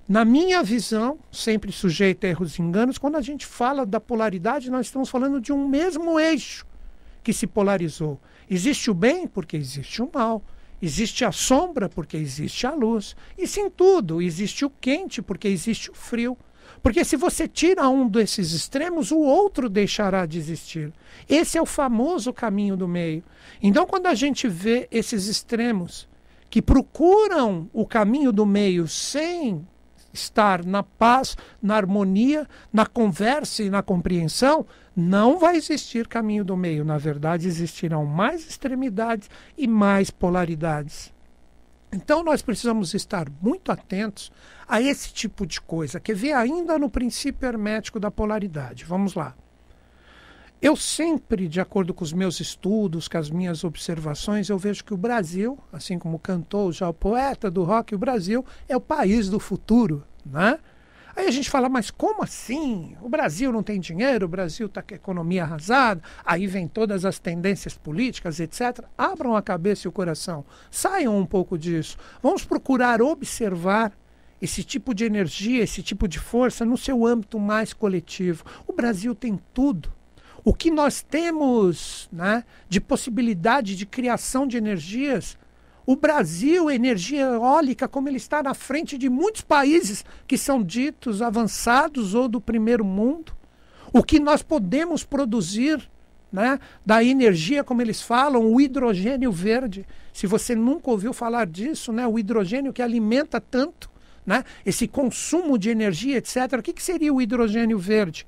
Na 0.08 0.24
minha 0.24 0.62
visão, 0.62 1.18
sempre 1.30 1.70
sujeito 1.72 2.24
a 2.24 2.28
erros 2.28 2.58
e 2.58 2.62
enganos, 2.62 2.98
quando 2.98 3.16
a 3.16 3.22
gente 3.22 3.46
fala 3.46 3.86
da 3.86 4.00
polaridade, 4.00 4.70
nós 4.70 4.86
estamos 4.86 5.08
falando 5.08 5.40
de 5.40 5.52
um 5.52 5.68
mesmo 5.68 6.18
eixo 6.18 6.66
que 7.22 7.32
se 7.32 7.46
polarizou. 7.46 8.20
Existe 8.50 8.90
o 8.90 8.94
bem 8.94 9.26
porque 9.26 9.56
existe 9.56 10.02
o 10.02 10.10
mal. 10.12 10.42
Existe 10.80 11.24
a 11.24 11.30
sombra 11.30 11.88
porque 11.88 12.16
existe 12.16 12.66
a 12.66 12.74
luz. 12.74 13.14
E 13.38 13.46
sim 13.46 13.70
tudo, 13.70 14.20
existe 14.20 14.64
o 14.64 14.70
quente 14.70 15.22
porque 15.22 15.46
existe 15.46 15.90
o 15.90 15.94
frio. 15.94 16.36
Porque 16.82 17.04
se 17.04 17.16
você 17.16 17.46
tira 17.46 17.88
um 17.88 18.08
desses 18.08 18.52
extremos, 18.52 19.12
o 19.12 19.18
outro 19.18 19.68
deixará 19.68 20.26
de 20.26 20.38
existir. 20.38 20.92
Esse 21.28 21.56
é 21.56 21.62
o 21.62 21.66
famoso 21.66 22.32
caminho 22.32 22.76
do 22.76 22.88
meio. 22.88 23.22
Então, 23.62 23.86
quando 23.86 24.06
a 24.06 24.14
gente 24.14 24.48
vê 24.48 24.88
esses 24.90 25.26
extremos 25.26 26.08
que 26.50 26.60
procuram 26.60 27.70
o 27.72 27.86
caminho 27.86 28.32
do 28.32 28.44
meio 28.44 28.88
sem 28.88 29.66
estar 30.12 30.64
na 30.64 30.82
paz, 30.82 31.36
na 31.62 31.76
harmonia, 31.76 32.46
na 32.72 32.84
conversa 32.84 33.62
e 33.62 33.70
na 33.70 33.82
compreensão, 33.82 34.66
não 34.94 35.38
vai 35.38 35.56
existir 35.56 36.06
caminho 36.06 36.44
do 36.44 36.56
meio. 36.56 36.84
Na 36.84 36.98
verdade, 36.98 37.48
existirão 37.48 38.04
mais 38.04 38.46
extremidades 38.46 39.30
e 39.56 39.66
mais 39.66 40.10
polaridades. 40.10 41.12
Então 41.92 42.24
nós 42.24 42.40
precisamos 42.40 42.94
estar 42.94 43.28
muito 43.40 43.70
atentos 43.70 44.32
a 44.66 44.80
esse 44.80 45.12
tipo 45.12 45.46
de 45.46 45.60
coisa, 45.60 46.00
que 46.00 46.14
vê 46.14 46.32
ainda 46.32 46.78
no 46.78 46.88
princípio 46.88 47.46
hermético 47.46 48.00
da 48.00 48.10
polaridade. 48.10 48.84
Vamos 48.84 49.14
lá. 49.14 49.34
Eu 50.60 50.76
sempre, 50.76 51.48
de 51.48 51.60
acordo 51.60 51.92
com 51.92 52.04
os 52.04 52.12
meus 52.12 52.40
estudos, 52.40 53.08
com 53.08 53.18
as 53.18 53.28
minhas 53.28 53.64
observações, 53.64 54.48
eu 54.48 54.56
vejo 54.56 54.84
que 54.84 54.94
o 54.94 54.96
Brasil, 54.96 55.58
assim 55.72 55.98
como 55.98 56.18
cantou 56.18 56.72
já 56.72 56.88
o 56.88 56.94
poeta 56.94 57.50
do 57.50 57.64
rock, 57.64 57.94
o 57.94 57.98
Brasil 57.98 58.44
é 58.68 58.76
o 58.76 58.80
país 58.80 59.28
do 59.28 59.40
futuro, 59.40 60.04
né? 60.24 60.58
Aí 61.14 61.26
a 61.26 61.30
gente 61.30 61.50
fala, 61.50 61.68
mas 61.68 61.90
como 61.90 62.22
assim? 62.22 62.96
O 63.00 63.08
Brasil 63.08 63.52
não 63.52 63.62
tem 63.62 63.78
dinheiro, 63.78 64.26
o 64.26 64.28
Brasil 64.28 64.66
está 64.66 64.80
com 64.82 64.94
a 64.94 64.96
economia 64.96 65.44
arrasada, 65.44 66.02
aí 66.24 66.46
vem 66.46 66.66
todas 66.66 67.04
as 67.04 67.18
tendências 67.18 67.76
políticas, 67.76 68.40
etc. 68.40 68.84
Abram 68.96 69.36
a 69.36 69.42
cabeça 69.42 69.86
e 69.86 69.88
o 69.88 69.92
coração, 69.92 70.44
saiam 70.70 71.18
um 71.18 71.26
pouco 71.26 71.58
disso. 71.58 71.98
Vamos 72.22 72.44
procurar 72.44 73.02
observar 73.02 73.92
esse 74.40 74.64
tipo 74.64 74.92
de 74.92 75.04
energia, 75.04 75.62
esse 75.62 75.82
tipo 75.82 76.08
de 76.08 76.18
força 76.18 76.64
no 76.64 76.76
seu 76.76 77.06
âmbito 77.06 77.38
mais 77.38 77.72
coletivo. 77.72 78.44
O 78.66 78.72
Brasil 78.72 79.14
tem 79.14 79.38
tudo. 79.54 79.92
O 80.44 80.52
que 80.52 80.70
nós 80.70 81.00
temos 81.02 82.08
né, 82.10 82.42
de 82.68 82.80
possibilidade 82.80 83.76
de 83.76 83.86
criação 83.86 84.44
de 84.44 84.56
energias 84.56 85.38
o 85.84 85.96
Brasil, 85.96 86.70
energia 86.70 87.22
eólica, 87.22 87.88
como 87.88 88.08
ele 88.08 88.16
está 88.16 88.42
na 88.42 88.54
frente 88.54 88.96
de 88.96 89.08
muitos 89.08 89.42
países 89.42 90.04
que 90.26 90.38
são 90.38 90.62
ditos 90.62 91.20
avançados 91.20 92.14
ou 92.14 92.28
do 92.28 92.40
primeiro 92.40 92.84
mundo. 92.84 93.32
O 93.92 94.02
que 94.02 94.20
nós 94.20 94.42
podemos 94.42 95.04
produzir 95.04 95.90
né, 96.32 96.58
da 96.86 97.04
energia, 97.04 97.62
como 97.62 97.82
eles 97.82 98.00
falam, 98.00 98.46
o 98.46 98.60
hidrogênio 98.60 99.30
verde. 99.30 99.86
Se 100.12 100.26
você 100.26 100.54
nunca 100.54 100.90
ouviu 100.90 101.12
falar 101.12 101.46
disso, 101.46 101.92
né, 101.92 102.06
o 102.06 102.18
hidrogênio 102.18 102.72
que 102.72 102.80
alimenta 102.80 103.40
tanto 103.40 103.90
né, 104.24 104.44
esse 104.64 104.86
consumo 104.88 105.58
de 105.58 105.68
energia, 105.68 106.16
etc. 106.16 106.36
O 106.58 106.62
que, 106.62 106.72
que 106.72 106.82
seria 106.82 107.12
o 107.12 107.20
hidrogênio 107.20 107.78
verde? 107.78 108.26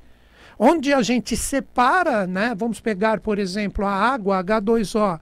onde 0.58 0.92
a 0.92 1.02
gente 1.02 1.36
separa, 1.36 2.26
né? 2.26 2.54
Vamos 2.56 2.80
pegar, 2.80 3.20
por 3.20 3.38
exemplo, 3.38 3.84
a 3.84 3.92
água 3.92 4.42
H2O. 4.42 5.20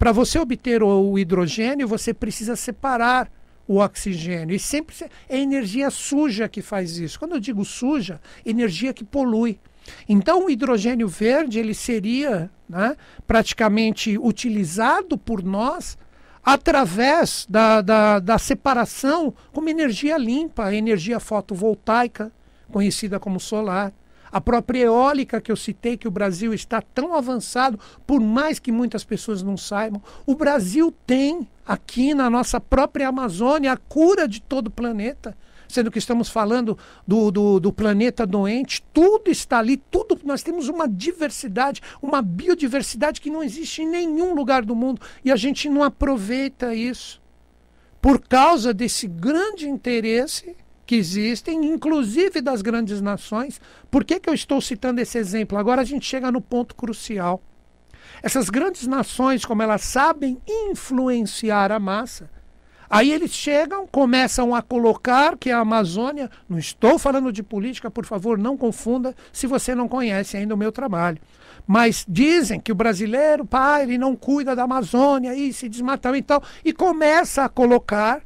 Para 0.00 0.12
você 0.12 0.38
obter 0.38 0.82
o 0.82 1.18
hidrogênio, 1.18 1.86
você 1.86 2.14
precisa 2.14 2.56
separar 2.56 3.30
o 3.68 3.80
oxigênio. 3.80 4.56
E 4.56 4.58
sempre 4.58 4.96
é 5.28 5.38
energia 5.38 5.90
suja 5.90 6.48
que 6.48 6.62
faz 6.62 6.96
isso. 6.96 7.18
Quando 7.18 7.32
eu 7.32 7.38
digo 7.38 7.62
suja, 7.66 8.18
energia 8.46 8.94
que 8.94 9.04
polui. 9.04 9.60
Então, 10.08 10.46
o 10.46 10.50
hidrogênio 10.50 11.06
verde 11.06 11.58
ele 11.58 11.74
seria 11.74 12.50
né, 12.66 12.96
praticamente 13.26 14.16
utilizado 14.16 15.18
por 15.18 15.42
nós 15.42 15.98
através 16.42 17.46
da, 17.46 17.82
da, 17.82 18.18
da 18.20 18.38
separação 18.38 19.34
como 19.52 19.68
energia 19.68 20.16
limpa, 20.16 20.74
energia 20.74 21.20
fotovoltaica, 21.20 22.32
conhecida 22.72 23.20
como 23.20 23.38
solar. 23.38 23.92
A 24.32 24.40
própria 24.40 24.84
eólica 24.84 25.40
que 25.40 25.50
eu 25.50 25.56
citei, 25.56 25.96
que 25.96 26.08
o 26.08 26.10
Brasil 26.10 26.54
está 26.54 26.80
tão 26.80 27.14
avançado, 27.14 27.78
por 28.06 28.20
mais 28.20 28.58
que 28.58 28.70
muitas 28.70 29.04
pessoas 29.04 29.42
não 29.42 29.56
saibam, 29.56 30.02
o 30.26 30.34
Brasil 30.34 30.94
tem 31.06 31.48
aqui 31.66 32.14
na 32.14 32.30
nossa 32.30 32.60
própria 32.60 33.08
Amazônia 33.08 33.72
a 33.72 33.76
cura 33.76 34.26
de 34.28 34.40
todo 34.40 34.68
o 34.68 34.70
planeta. 34.70 35.36
Sendo 35.68 35.90
que 35.90 36.00
estamos 36.00 36.28
falando 36.28 36.76
do, 37.06 37.30
do, 37.30 37.60
do 37.60 37.72
planeta 37.72 38.26
doente, 38.26 38.82
tudo 38.92 39.30
está 39.30 39.60
ali, 39.60 39.76
tudo. 39.76 40.18
Nós 40.24 40.42
temos 40.42 40.68
uma 40.68 40.88
diversidade, 40.88 41.80
uma 42.02 42.20
biodiversidade 42.20 43.20
que 43.20 43.30
não 43.30 43.40
existe 43.40 43.82
em 43.82 43.88
nenhum 43.88 44.34
lugar 44.34 44.64
do 44.64 44.74
mundo 44.74 45.00
e 45.24 45.30
a 45.30 45.36
gente 45.36 45.68
não 45.68 45.84
aproveita 45.84 46.74
isso 46.74 47.20
por 48.00 48.18
causa 48.20 48.72
desse 48.72 49.06
grande 49.06 49.68
interesse 49.68 50.56
que 50.90 50.96
existem, 50.96 51.66
inclusive 51.66 52.40
das 52.40 52.62
grandes 52.62 53.00
nações. 53.00 53.60
Por 53.88 54.02
que, 54.02 54.18
que 54.18 54.28
eu 54.28 54.34
estou 54.34 54.60
citando 54.60 55.00
esse 55.00 55.16
exemplo? 55.18 55.56
Agora 55.56 55.82
a 55.82 55.84
gente 55.84 56.04
chega 56.04 56.32
no 56.32 56.40
ponto 56.40 56.74
crucial. 56.74 57.40
Essas 58.24 58.50
grandes 58.50 58.88
nações, 58.88 59.44
como 59.44 59.62
elas 59.62 59.82
sabem 59.82 60.42
influenciar 60.48 61.70
a 61.70 61.78
massa, 61.78 62.28
aí 62.90 63.12
eles 63.12 63.30
chegam, 63.30 63.86
começam 63.86 64.52
a 64.52 64.60
colocar 64.60 65.38
que 65.38 65.52
a 65.52 65.60
Amazônia, 65.60 66.28
não 66.48 66.58
estou 66.58 66.98
falando 66.98 67.32
de 67.32 67.44
política, 67.44 67.88
por 67.88 68.04
favor, 68.04 68.36
não 68.36 68.56
confunda, 68.56 69.14
se 69.32 69.46
você 69.46 69.76
não 69.76 69.86
conhece 69.86 70.36
ainda 70.36 70.56
o 70.56 70.58
meu 70.58 70.72
trabalho. 70.72 71.18
Mas 71.68 72.04
dizem 72.08 72.58
que 72.58 72.72
o 72.72 72.74
brasileiro, 72.74 73.46
pai, 73.46 73.84
ele 73.84 73.96
não 73.96 74.16
cuida 74.16 74.56
da 74.56 74.64
Amazônia, 74.64 75.36
e 75.36 75.52
se 75.52 75.68
desmatam 75.68 76.16
e 76.16 76.22
tal, 76.22 76.42
e 76.64 76.72
começa 76.72 77.44
a 77.44 77.48
colocar 77.48 78.22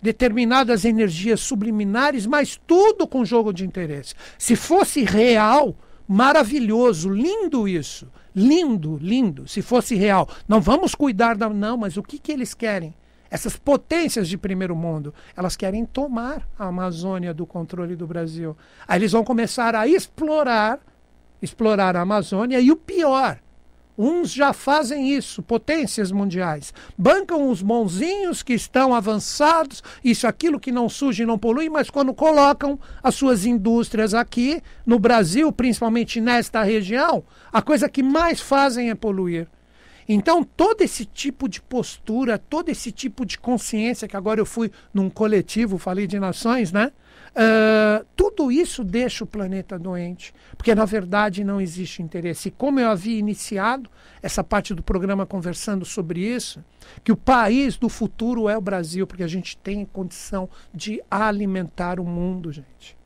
determinadas 0.00 0.84
energias 0.84 1.40
subliminares, 1.40 2.26
mas 2.26 2.60
tudo 2.66 3.06
com 3.06 3.24
jogo 3.24 3.52
de 3.52 3.64
interesse. 3.64 4.14
Se 4.38 4.56
fosse 4.56 5.02
real, 5.04 5.76
maravilhoso, 6.06 7.10
lindo 7.10 7.68
isso. 7.68 8.10
Lindo, 8.34 8.98
lindo, 9.02 9.48
se 9.48 9.60
fosse 9.60 9.94
real. 9.94 10.28
Não 10.46 10.60
vamos 10.60 10.94
cuidar 10.94 11.36
da. 11.36 11.48
Não, 11.48 11.76
mas 11.76 11.96
o 11.96 12.02
que, 12.02 12.18
que 12.18 12.30
eles 12.30 12.54
querem? 12.54 12.94
Essas 13.30 13.56
potências 13.56 14.28
de 14.28 14.38
primeiro 14.38 14.74
mundo, 14.74 15.12
elas 15.36 15.56
querem 15.56 15.84
tomar 15.84 16.48
a 16.58 16.66
Amazônia 16.66 17.34
do 17.34 17.44
controle 17.44 17.94
do 17.94 18.06
Brasil. 18.06 18.56
Aí 18.86 18.98
eles 18.98 19.12
vão 19.12 19.22
começar 19.22 19.74
a 19.74 19.86
explorar, 19.86 20.80
explorar 21.42 21.94
a 21.94 22.00
Amazônia 22.00 22.58
e 22.58 22.70
o 22.70 22.76
pior, 22.76 23.38
Uns 24.00 24.32
já 24.32 24.52
fazem 24.52 25.12
isso, 25.12 25.42
potências 25.42 26.12
mundiais. 26.12 26.72
Bancam 26.96 27.50
os 27.50 27.60
bonzinhos 27.60 28.44
que 28.44 28.52
estão 28.52 28.94
avançados, 28.94 29.82
isso, 30.04 30.24
aquilo 30.24 30.60
que 30.60 30.70
não 30.70 30.88
suja 30.88 31.24
e 31.24 31.26
não 31.26 31.36
polui, 31.36 31.68
mas 31.68 31.90
quando 31.90 32.14
colocam 32.14 32.78
as 33.02 33.16
suas 33.16 33.44
indústrias 33.44 34.14
aqui, 34.14 34.62
no 34.86 35.00
Brasil, 35.00 35.50
principalmente 35.50 36.20
nesta 36.20 36.62
região, 36.62 37.24
a 37.52 37.60
coisa 37.60 37.88
que 37.88 38.00
mais 38.00 38.40
fazem 38.40 38.88
é 38.88 38.94
poluir. 38.94 39.48
Então, 40.08 40.44
todo 40.44 40.80
esse 40.80 41.04
tipo 41.04 41.48
de 41.48 41.60
postura, 41.60 42.38
todo 42.38 42.68
esse 42.68 42.92
tipo 42.92 43.26
de 43.26 43.36
consciência, 43.36 44.06
que 44.06 44.16
agora 44.16 44.40
eu 44.40 44.46
fui 44.46 44.70
num 44.94 45.10
coletivo, 45.10 45.76
falei 45.76 46.06
de 46.06 46.20
nações, 46.20 46.70
né? 46.70 46.92
Uh, 47.30 48.04
tudo 48.16 48.50
isso 48.50 48.82
deixa 48.82 49.24
o 49.24 49.26
planeta 49.26 49.78
doente, 49.78 50.34
porque 50.56 50.74
na 50.74 50.84
verdade 50.84 51.44
não 51.44 51.60
existe 51.60 52.02
interesse. 52.02 52.48
E 52.48 52.50
como 52.50 52.80
eu 52.80 52.88
havia 52.88 53.18
iniciado 53.18 53.90
essa 54.22 54.42
parte 54.42 54.74
do 54.74 54.82
programa 54.82 55.26
conversando 55.26 55.84
sobre 55.84 56.20
isso, 56.20 56.64
que 57.04 57.12
o 57.12 57.16
país 57.16 57.76
do 57.76 57.88
futuro 57.88 58.48
é 58.48 58.56
o 58.56 58.62
Brasil, 58.62 59.06
porque 59.06 59.22
a 59.22 59.28
gente 59.28 59.56
tem 59.56 59.84
condição 59.84 60.48
de 60.74 61.02
alimentar 61.10 62.00
o 62.00 62.04
mundo, 62.04 62.50
gente. 62.50 62.96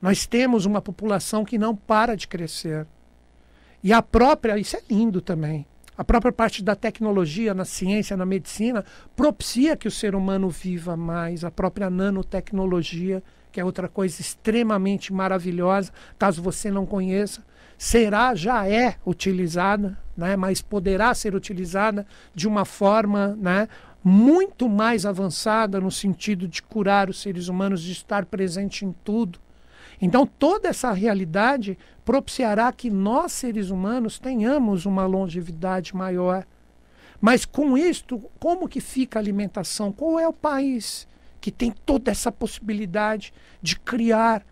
Nós 0.00 0.26
temos 0.26 0.66
uma 0.66 0.82
população 0.82 1.44
que 1.44 1.56
não 1.56 1.74
para 1.74 2.14
de 2.14 2.28
crescer. 2.28 2.86
E 3.82 3.92
a 3.92 4.02
própria, 4.02 4.58
isso 4.58 4.76
é 4.76 4.82
lindo 4.90 5.20
também. 5.20 5.66
A 5.96 6.02
própria 6.02 6.32
parte 6.32 6.62
da 6.62 6.74
tecnologia, 6.74 7.54
na 7.54 7.64
ciência, 7.64 8.16
na 8.16 8.26
medicina, 8.26 8.84
propicia 9.14 9.76
que 9.76 9.86
o 9.86 9.90
ser 9.90 10.14
humano 10.14 10.50
viva 10.50 10.96
mais. 10.96 11.44
A 11.44 11.50
própria 11.50 11.88
nanotecnologia 11.88 13.22
que 13.54 13.60
é 13.60 13.64
outra 13.64 13.88
coisa 13.88 14.20
extremamente 14.20 15.12
maravilhosa, 15.12 15.92
caso 16.18 16.42
você 16.42 16.72
não 16.72 16.84
conheça, 16.84 17.40
será, 17.78 18.34
já 18.34 18.68
é 18.68 18.96
utilizada, 19.06 19.96
né, 20.16 20.34
mas 20.34 20.60
poderá 20.60 21.14
ser 21.14 21.36
utilizada 21.36 22.04
de 22.34 22.48
uma 22.48 22.64
forma 22.64 23.38
né, 23.40 23.68
muito 24.02 24.68
mais 24.68 25.06
avançada 25.06 25.80
no 25.80 25.88
sentido 25.88 26.48
de 26.48 26.60
curar 26.64 27.08
os 27.08 27.22
seres 27.22 27.46
humanos, 27.46 27.80
de 27.80 27.92
estar 27.92 28.26
presente 28.26 28.84
em 28.84 28.90
tudo. 29.04 29.38
Então, 30.02 30.26
toda 30.26 30.68
essa 30.68 30.90
realidade 30.90 31.78
propiciará 32.04 32.72
que 32.72 32.90
nós, 32.90 33.30
seres 33.30 33.70
humanos, 33.70 34.18
tenhamos 34.18 34.84
uma 34.84 35.06
longevidade 35.06 35.94
maior. 35.94 36.44
Mas 37.20 37.44
com 37.44 37.78
isto, 37.78 38.20
como 38.40 38.68
que 38.68 38.80
fica 38.80 39.16
a 39.16 39.22
alimentação? 39.22 39.92
Qual 39.92 40.18
é 40.18 40.26
o 40.26 40.32
país 40.32 41.06
que 41.44 41.50
tem 41.50 41.70
toda 41.70 42.10
essa 42.10 42.32
possibilidade 42.32 43.30
de 43.60 43.78
criar 43.78 44.42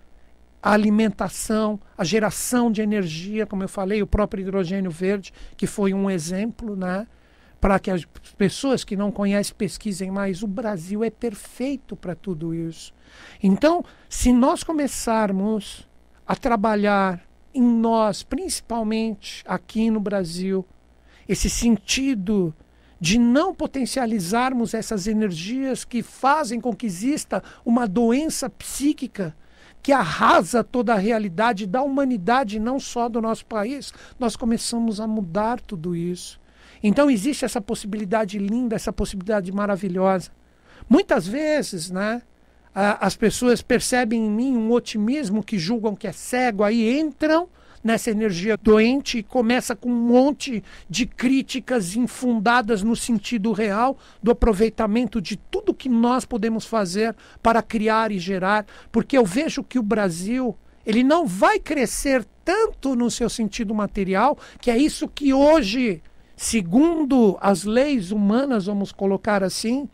a 0.62 0.72
alimentação, 0.72 1.80
a 1.96 2.04
geração 2.04 2.70
de 2.70 2.82
energia, 2.82 3.46
como 3.46 3.62
eu 3.62 3.68
falei, 3.68 4.02
o 4.02 4.06
próprio 4.06 4.42
hidrogênio 4.42 4.90
verde, 4.90 5.32
que 5.56 5.66
foi 5.66 5.94
um 5.94 6.10
exemplo, 6.10 6.76
né? 6.76 7.06
Para 7.58 7.78
que 7.78 7.90
as 7.90 8.04
pessoas 8.36 8.84
que 8.84 8.94
não 8.94 9.10
conhecem 9.10 9.54
pesquisem 9.56 10.10
mais, 10.10 10.42
o 10.42 10.46
Brasil 10.46 11.02
é 11.02 11.08
perfeito 11.08 11.96
para 11.96 12.14
tudo 12.14 12.54
isso. 12.54 12.92
Então, 13.42 13.82
se 14.06 14.30
nós 14.30 14.62
começarmos 14.62 15.88
a 16.26 16.36
trabalhar 16.36 17.26
em 17.54 17.62
nós, 17.62 18.22
principalmente 18.22 19.42
aqui 19.46 19.90
no 19.90 19.98
Brasil, 19.98 20.62
esse 21.26 21.48
sentido 21.48 22.54
de 23.02 23.18
não 23.18 23.52
potencializarmos 23.52 24.74
essas 24.74 25.08
energias 25.08 25.84
que 25.84 26.04
fazem 26.04 26.60
com 26.60 26.72
que 26.72 26.86
exista 26.86 27.42
uma 27.64 27.84
doença 27.84 28.48
psíquica 28.48 29.34
que 29.82 29.90
arrasa 29.90 30.62
toda 30.62 30.94
a 30.94 30.98
realidade 30.98 31.66
da 31.66 31.82
humanidade, 31.82 32.60
não 32.60 32.78
só 32.78 33.08
do 33.08 33.20
nosso 33.20 33.44
país, 33.44 33.92
nós 34.20 34.36
começamos 34.36 35.00
a 35.00 35.08
mudar 35.08 35.60
tudo 35.60 35.96
isso. 35.96 36.40
Então 36.80 37.10
existe 37.10 37.44
essa 37.44 37.60
possibilidade 37.60 38.38
linda, 38.38 38.76
essa 38.76 38.92
possibilidade 38.92 39.50
maravilhosa. 39.50 40.30
Muitas 40.88 41.26
vezes, 41.26 41.90
né, 41.90 42.22
as 42.72 43.16
pessoas 43.16 43.60
percebem 43.60 44.24
em 44.24 44.30
mim 44.30 44.56
um 44.56 44.70
otimismo 44.70 45.42
que 45.42 45.58
julgam 45.58 45.96
que 45.96 46.06
é 46.06 46.12
cego, 46.12 46.62
aí 46.62 47.00
entram 47.00 47.48
nessa 47.82 48.10
energia 48.10 48.56
doente 48.56 49.18
e 49.18 49.22
começa 49.22 49.74
com 49.74 49.88
um 49.88 50.06
monte 50.06 50.62
de 50.88 51.06
críticas 51.06 51.96
infundadas 51.96 52.82
no 52.82 52.94
sentido 52.94 53.52
real 53.52 53.98
do 54.22 54.30
aproveitamento 54.30 55.20
de 55.20 55.36
tudo 55.36 55.74
que 55.74 55.88
nós 55.88 56.24
podemos 56.24 56.64
fazer 56.64 57.14
para 57.42 57.62
criar 57.62 58.12
e 58.12 58.18
gerar, 58.18 58.66
porque 58.90 59.16
eu 59.16 59.24
vejo 59.24 59.64
que 59.64 59.78
o 59.78 59.82
Brasil 59.82 60.56
ele 60.84 61.02
não 61.02 61.26
vai 61.26 61.58
crescer 61.58 62.24
tanto 62.44 62.94
no 62.96 63.10
seu 63.10 63.30
sentido 63.30 63.74
material, 63.74 64.36
que 64.60 64.70
é 64.70 64.76
isso 64.76 65.08
que 65.08 65.32
hoje, 65.32 66.02
segundo 66.36 67.38
as 67.40 67.64
leis 67.64 68.10
humanas, 68.10 68.66
vamos 68.66 68.90
colocar 68.90 69.44
assim, 69.44 69.88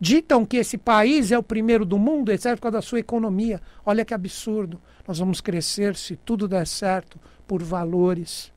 ditam 0.00 0.44
que 0.44 0.58
esse 0.58 0.76
país 0.76 1.32
é 1.32 1.38
o 1.38 1.42
primeiro 1.42 1.84
do 1.84 1.98
mundo, 1.98 2.30
exceto 2.30 2.56
por 2.56 2.64
causa 2.64 2.78
da 2.78 2.82
sua 2.82 3.00
economia. 3.00 3.60
Olha 3.84 4.04
que 4.04 4.14
absurdo. 4.14 4.80
Nós 5.08 5.18
vamos 5.18 5.40
crescer, 5.40 5.96
se 5.96 6.16
tudo 6.16 6.46
der 6.46 6.66
certo, 6.66 7.18
por 7.46 7.62
valores. 7.62 8.52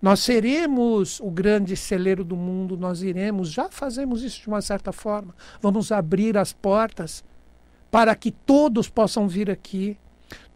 Nós 0.00 0.20
seremos 0.20 1.20
o 1.20 1.30
grande 1.30 1.76
celeiro 1.76 2.24
do 2.24 2.34
mundo, 2.34 2.78
nós 2.78 3.02
iremos, 3.02 3.50
já 3.52 3.68
fazemos 3.68 4.22
isso 4.22 4.40
de 4.40 4.48
uma 4.48 4.62
certa 4.62 4.90
forma. 4.90 5.34
Vamos 5.60 5.92
abrir 5.92 6.38
as 6.38 6.50
portas 6.50 7.22
para 7.90 8.14
que 8.14 8.30
todos 8.30 8.88
possam 8.88 9.28
vir 9.28 9.50
aqui. 9.50 9.98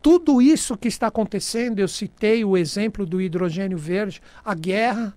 Tudo 0.00 0.40
isso 0.40 0.74
que 0.74 0.88
está 0.88 1.08
acontecendo, 1.08 1.80
eu 1.80 1.88
citei 1.88 2.42
o 2.42 2.56
exemplo 2.56 3.04
do 3.04 3.20
hidrogênio 3.20 3.76
verde, 3.76 4.22
a 4.42 4.54
guerra 4.54 5.14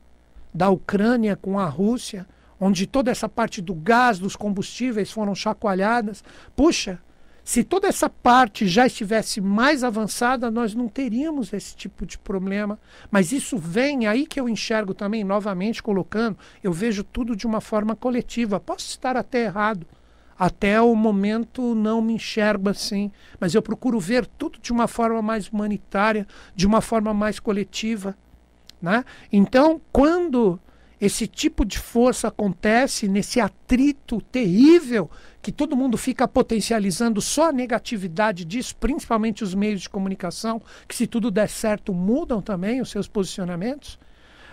da 0.54 0.70
Ucrânia 0.70 1.38
com 1.38 1.58
a 1.58 1.66
Rússia, 1.66 2.28
onde 2.60 2.86
toda 2.86 3.10
essa 3.10 3.30
parte 3.30 3.62
do 3.62 3.74
gás, 3.74 4.20
dos 4.20 4.36
combustíveis 4.36 5.12
foram 5.12 5.34
chacoalhadas. 5.34 6.22
Puxa, 6.56 7.00
Se 7.44 7.62
toda 7.62 7.90
essa 7.90 8.10
parte 8.10 8.66
já 8.68 8.88
estivesse 8.88 9.42
mais 9.42 9.84
avançada, 9.84 10.50
nós 10.50 10.74
não 10.74 10.88
teríamos 10.88 11.52
esse 11.52 11.76
tipo 11.76 12.06
de 12.06 12.18
problema. 12.18 12.80
Mas 13.12 13.34
isso 13.34 13.58
vem 13.58 14.08
aí 14.08 14.26
que 14.26 14.40
eu 14.40 14.48
enxergo 14.48 14.94
também, 14.94 15.26
novamente 15.26 15.84
colocando, 15.84 16.38
eu 16.64 16.72
vejo 16.72 17.04
tudo 17.04 17.36
de 17.36 17.46
uma 17.46 17.60
forma 17.60 17.96
coletiva. 17.98 18.62
Posso 18.62 18.88
estar 18.88 19.18
até 19.18 19.44
errado. 19.44 19.86
Até 20.40 20.82
o 20.82 20.96
momento 20.96 21.76
não 21.76 22.02
me 22.02 22.14
enxergo 22.14 22.70
assim, 22.70 23.12
mas 23.40 23.54
eu 23.54 23.62
procuro 23.62 24.00
ver 24.00 24.26
tudo 24.26 24.58
de 24.60 24.72
uma 24.72 24.88
forma 24.88 25.22
mais 25.22 25.48
humanitária, 25.48 26.26
de 26.56 26.66
uma 26.66 26.82
forma 26.82 27.14
mais 27.14 27.40
coletiva. 27.40 28.18
Né? 28.82 29.06
Então, 29.32 29.80
quando 29.92 30.60
esse 31.06 31.28
tipo 31.28 31.66
de 31.66 31.78
força 31.78 32.30
acontece 32.30 33.10
nesse 33.10 33.42
atrito 33.42 34.22
terrível 34.22 35.12
que 35.42 35.52
todo 35.52 35.76
mundo 35.76 35.98
fica 35.98 36.26
potencializando 36.26 37.20
só 37.20 37.50
a 37.50 37.52
negatividade 37.52 38.46
disso, 38.46 38.74
principalmente 38.78 39.44
os 39.44 39.54
meios 39.54 39.82
de 39.82 39.90
comunicação, 39.90 40.62
que 40.88 40.96
se 40.96 41.06
tudo 41.06 41.30
der 41.30 41.50
certo 41.50 41.94
mudam 41.94 42.42
também 42.42 42.80
os 42.80 42.90
seus 42.90 43.06
posicionamentos. 43.06 44.00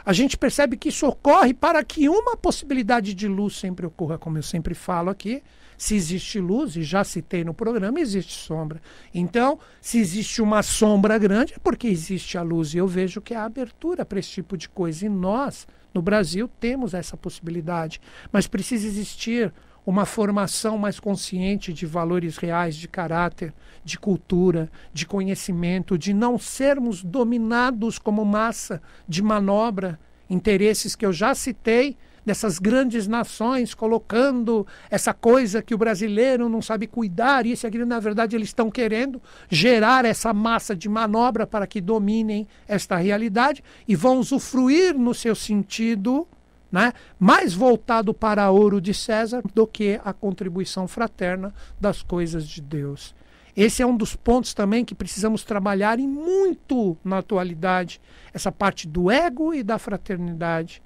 A 0.04 0.12
gente 0.12 0.36
percebe 0.36 0.76
que 0.76 0.88
isso 0.88 1.06
ocorre 1.06 1.54
para 1.54 1.84
que 1.84 2.08
uma 2.08 2.36
possibilidade 2.36 3.14
de 3.14 3.28
luz 3.28 3.54
sempre 3.54 3.86
ocorra, 3.86 4.18
como 4.18 4.36
eu 4.36 4.42
sempre 4.42 4.74
falo 4.74 5.08
aqui. 5.08 5.44
Se 5.78 5.94
existe 5.94 6.40
luz, 6.40 6.74
e 6.74 6.82
já 6.82 7.04
citei 7.04 7.44
no 7.44 7.54
programa, 7.54 8.00
existe 8.00 8.32
sombra. 8.32 8.82
Então, 9.14 9.58
se 9.80 9.98
existe 9.98 10.42
uma 10.42 10.64
sombra 10.64 11.16
grande, 11.16 11.54
é 11.54 11.58
porque 11.58 11.86
existe 11.86 12.36
a 12.36 12.42
luz. 12.42 12.74
E 12.74 12.78
eu 12.78 12.88
vejo 12.88 13.20
que 13.20 13.34
há 13.34 13.44
abertura 13.44 14.04
para 14.04 14.18
esse 14.18 14.30
tipo 14.30 14.56
de 14.56 14.68
coisa. 14.68 15.06
E 15.06 15.08
nós, 15.08 15.66
no 15.92 16.02
Brasil 16.02 16.48
temos 16.60 16.94
essa 16.94 17.16
possibilidade, 17.16 18.00
mas 18.32 18.46
precisa 18.46 18.86
existir 18.86 19.52
uma 19.84 20.04
formação 20.04 20.76
mais 20.78 21.00
consciente 21.00 21.72
de 21.72 21.86
valores 21.86 22.36
reais, 22.36 22.76
de 22.76 22.86
caráter, 22.86 23.52
de 23.84 23.98
cultura, 23.98 24.70
de 24.92 25.06
conhecimento, 25.06 25.96
de 25.96 26.12
não 26.12 26.38
sermos 26.38 27.02
dominados 27.02 27.98
como 27.98 28.24
massa 28.24 28.80
de 29.08 29.22
manobra, 29.22 29.98
interesses 30.30 30.94
que 30.94 31.04
eu 31.04 31.12
já 31.12 31.34
citei 31.34 31.96
dessas 32.24 32.58
grandes 32.58 33.06
nações 33.08 33.74
colocando 33.74 34.66
essa 34.90 35.12
coisa 35.12 35.62
que 35.62 35.74
o 35.74 35.78
brasileiro 35.78 36.48
não 36.48 36.62
sabe 36.62 36.86
cuidar, 36.86 37.46
isso 37.46 37.66
aquilo, 37.66 37.86
na 37.86 37.98
verdade, 37.98 38.36
eles 38.36 38.48
estão 38.48 38.70
querendo 38.70 39.20
gerar 39.48 40.04
essa 40.04 40.32
massa 40.32 40.76
de 40.76 40.88
manobra 40.88 41.46
para 41.46 41.66
que 41.66 41.80
dominem 41.80 42.46
esta 42.68 42.96
realidade 42.96 43.64
e 43.88 43.96
vão 43.96 44.18
usufruir 44.18 44.96
no 44.96 45.14
seu 45.14 45.34
sentido. 45.34 46.26
Né, 46.72 46.92
mais 47.18 47.52
voltado 47.52 48.14
para 48.14 48.48
ouro 48.48 48.80
de 48.80 48.94
César 48.94 49.42
do 49.52 49.66
que 49.66 50.00
a 50.04 50.12
contribuição 50.12 50.86
fraterna 50.86 51.52
das 51.80 52.00
coisas 52.00 52.46
de 52.46 52.60
Deus. 52.60 53.12
Esse 53.56 53.82
é 53.82 53.86
um 53.86 53.96
dos 53.96 54.14
pontos 54.14 54.54
também 54.54 54.84
que 54.84 54.94
precisamos 54.94 55.44
trabalhar 55.44 55.98
e 55.98 56.06
muito 56.06 56.96
na 57.04 57.18
atualidade, 57.18 58.00
essa 58.32 58.52
parte 58.52 58.86
do 58.86 59.10
ego 59.10 59.52
e 59.52 59.62
da 59.62 59.78
fraternidade. 59.78 60.82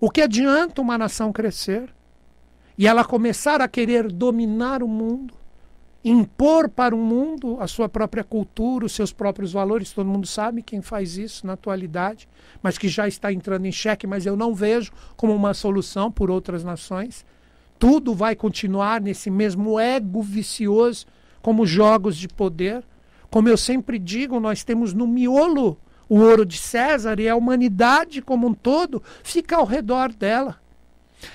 O 0.00 0.10
que 0.10 0.22
adianta 0.22 0.80
uma 0.80 0.98
nação 0.98 1.32
crescer 1.32 1.92
e 2.76 2.86
ela 2.86 3.04
começar 3.04 3.60
a 3.60 3.68
querer 3.68 4.10
dominar 4.10 4.82
o 4.82 4.88
mundo, 4.88 5.34
impor 6.04 6.68
para 6.68 6.94
o 6.94 6.98
mundo 6.98 7.58
a 7.60 7.66
sua 7.66 7.88
própria 7.88 8.22
cultura, 8.22 8.86
os 8.86 8.92
seus 8.92 9.12
próprios 9.12 9.52
valores? 9.52 9.92
Todo 9.92 10.08
mundo 10.08 10.26
sabe 10.26 10.62
quem 10.62 10.80
faz 10.80 11.18
isso 11.18 11.46
na 11.46 11.54
atualidade, 11.54 12.28
mas 12.62 12.78
que 12.78 12.88
já 12.88 13.08
está 13.08 13.32
entrando 13.32 13.66
em 13.66 13.72
xeque, 13.72 14.06
mas 14.06 14.24
eu 14.24 14.36
não 14.36 14.54
vejo 14.54 14.92
como 15.16 15.34
uma 15.34 15.54
solução 15.54 16.10
por 16.10 16.30
outras 16.30 16.62
nações. 16.62 17.26
Tudo 17.78 18.14
vai 18.14 18.34
continuar 18.34 19.00
nesse 19.00 19.30
mesmo 19.30 19.78
ego 19.78 20.22
vicioso, 20.22 21.06
como 21.42 21.66
jogos 21.66 22.16
de 22.16 22.28
poder. 22.28 22.84
Como 23.30 23.48
eu 23.48 23.56
sempre 23.56 23.98
digo, 23.98 24.40
nós 24.40 24.64
temos 24.64 24.92
no 24.92 25.06
miolo 25.06 25.78
o 26.08 26.20
ouro 26.20 26.46
de 26.46 26.56
César 26.56 27.20
e 27.20 27.28
a 27.28 27.36
humanidade 27.36 28.22
como 28.22 28.46
um 28.48 28.54
todo 28.54 29.02
fica 29.22 29.56
ao 29.56 29.64
redor 29.64 30.12
dela. 30.12 30.58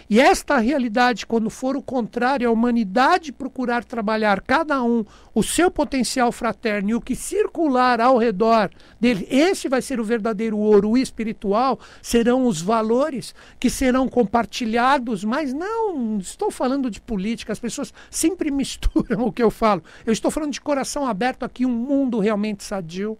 E 0.09 0.19
esta 0.19 0.57
realidade, 0.57 1.25
quando 1.25 1.49
for 1.49 1.75
o 1.75 1.81
contrário, 1.81 2.47
a 2.47 2.51
humanidade 2.51 3.31
procurar 3.31 3.83
trabalhar 3.83 4.41
cada 4.41 4.81
um 4.83 5.05
o 5.33 5.41
seu 5.41 5.71
potencial 5.71 6.31
fraterno 6.31 6.89
e 6.89 6.95
o 6.95 7.01
que 7.01 7.15
circular 7.15 7.99
ao 7.99 8.17
redor 8.17 8.69
dele, 8.99 9.27
esse 9.29 9.67
vai 9.67 9.81
ser 9.81 9.99
o 9.99 10.03
verdadeiro 10.03 10.57
ouro 10.57 10.91
o 10.91 10.97
espiritual, 10.97 11.79
serão 12.01 12.45
os 12.45 12.61
valores 12.61 13.33
que 13.59 13.69
serão 13.69 14.07
compartilhados, 14.07 15.23
mas 15.23 15.53
não 15.53 16.17
estou 16.17 16.51
falando 16.51 16.89
de 16.89 17.01
política, 17.01 17.51
as 17.51 17.59
pessoas 17.59 17.93
sempre 18.09 18.49
misturam 18.51 19.25
o 19.25 19.31
que 19.31 19.43
eu 19.43 19.49
falo. 19.49 19.83
Eu 20.05 20.13
estou 20.13 20.29
falando 20.29 20.51
de 20.51 20.61
coração 20.61 21.05
aberto 21.05 21.43
aqui, 21.43 21.65
um 21.65 21.71
mundo 21.71 22.19
realmente 22.19 22.63
sadio 22.63 23.17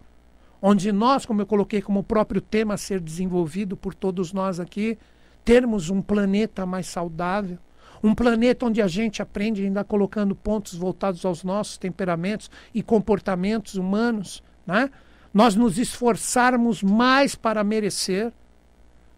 onde 0.65 0.93
nós, 0.93 1.25
como 1.25 1.41
eu 1.41 1.45
coloquei 1.45 1.81
como 1.81 2.01
próprio 2.01 2.39
tema 2.39 2.75
a 2.75 2.77
ser 2.77 3.01
desenvolvido 3.01 3.75
por 3.75 3.93
todos 3.93 4.31
nós 4.31 4.61
aqui, 4.61 4.97
termos 5.43 5.89
um 5.89 6.01
planeta 6.01 6.65
mais 6.65 6.87
saudável, 6.87 7.57
um 8.03 8.13
planeta 8.13 8.65
onde 8.65 8.81
a 8.81 8.87
gente 8.87 9.21
aprende 9.21 9.63
ainda 9.63 9.83
colocando 9.83 10.35
pontos 10.35 10.75
voltados 10.75 11.25
aos 11.25 11.43
nossos 11.43 11.77
temperamentos 11.77 12.51
e 12.73 12.83
comportamentos 12.83 13.75
humanos, 13.75 14.43
né? 14.67 14.89
Nós 15.33 15.55
nos 15.55 15.79
esforçarmos 15.79 16.83
mais 16.83 17.33
para 17.33 17.63
merecer, 17.63 18.31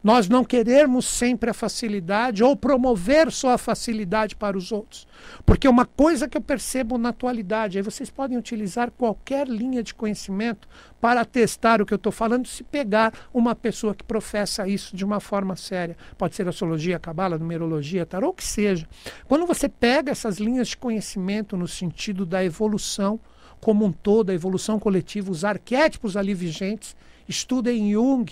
nós 0.06 0.30
não 0.30 0.46
queremos 0.46 1.04
sempre 1.04 1.50
a 1.50 1.54
facilidade 1.54 2.44
ou 2.44 2.56
promover 2.56 3.32
só 3.32 3.54
a 3.54 3.58
facilidade 3.58 4.36
para 4.36 4.56
os 4.56 4.72
outros. 4.72 5.08
Porque 5.44 5.68
uma 5.68 5.84
coisa 5.84 6.28
que 6.28 6.38
eu 6.38 6.41
percebo 6.41 6.96
na 7.00 7.10
atualidade, 7.10 7.80
aí 7.80 7.82
vocês 7.82 8.08
podem 8.12 8.38
utilizar 8.38 8.91
qualquer 8.91 9.48
linha 9.48 9.82
de 9.82 9.96
conhecimento 9.96 10.68
para 11.02 11.26
testar 11.26 11.82
o 11.82 11.88
que 11.88 11.91
eu 11.91 11.96
estou 11.96 12.12
falando, 12.12 12.48
se 12.48 12.63
pegar 12.63 13.13
uma 13.34 13.56
pessoa 13.56 13.96
que 13.96 14.04
professa 14.04 14.68
isso 14.68 14.96
de 14.96 15.04
uma 15.04 15.20
forma 15.20 15.56
séria. 15.56 15.98
Pode 16.20 16.36
ser 16.36 16.48
astrologia, 16.48 17.00
cabala, 17.00 17.39
numerologia, 17.39 18.06
tarô, 18.06 18.28
o 18.28 18.34
que 18.34 18.46
seja. 18.46 18.88
Quando 19.28 19.48
você 19.48 19.68
pega 19.68 20.12
essas 20.12 20.38
linhas 20.38 20.68
de 20.68 20.78
conhecimento 20.78 21.58
no 21.58 21.68
sentido 21.68 22.28
da 22.28 22.46
evolução 22.46 23.20
como 23.60 23.84
um 23.84 23.91
todo, 23.91 24.30
a 24.30 24.36
evolução 24.36 24.78
coletiva, 24.78 25.32
os 25.32 25.44
arquétipos 25.44 26.15
ali 26.15 26.36
vigentes, 26.36 26.96
estuda 27.28 27.74
em 27.74 27.91
Jung, 27.91 28.32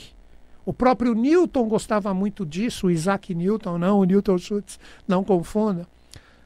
o 0.66 0.74
próprio 0.74 1.14
Newton 1.14 1.68
gostava 1.68 2.14
muito 2.14 2.46
disso, 2.46 2.90
Isaac 2.90 3.34
Newton, 3.34 3.78
não, 3.78 4.00
o 4.00 4.04
Newton 4.04 4.38
Schultz, 4.38 4.80
não 5.08 5.24
confunda. 5.24 5.88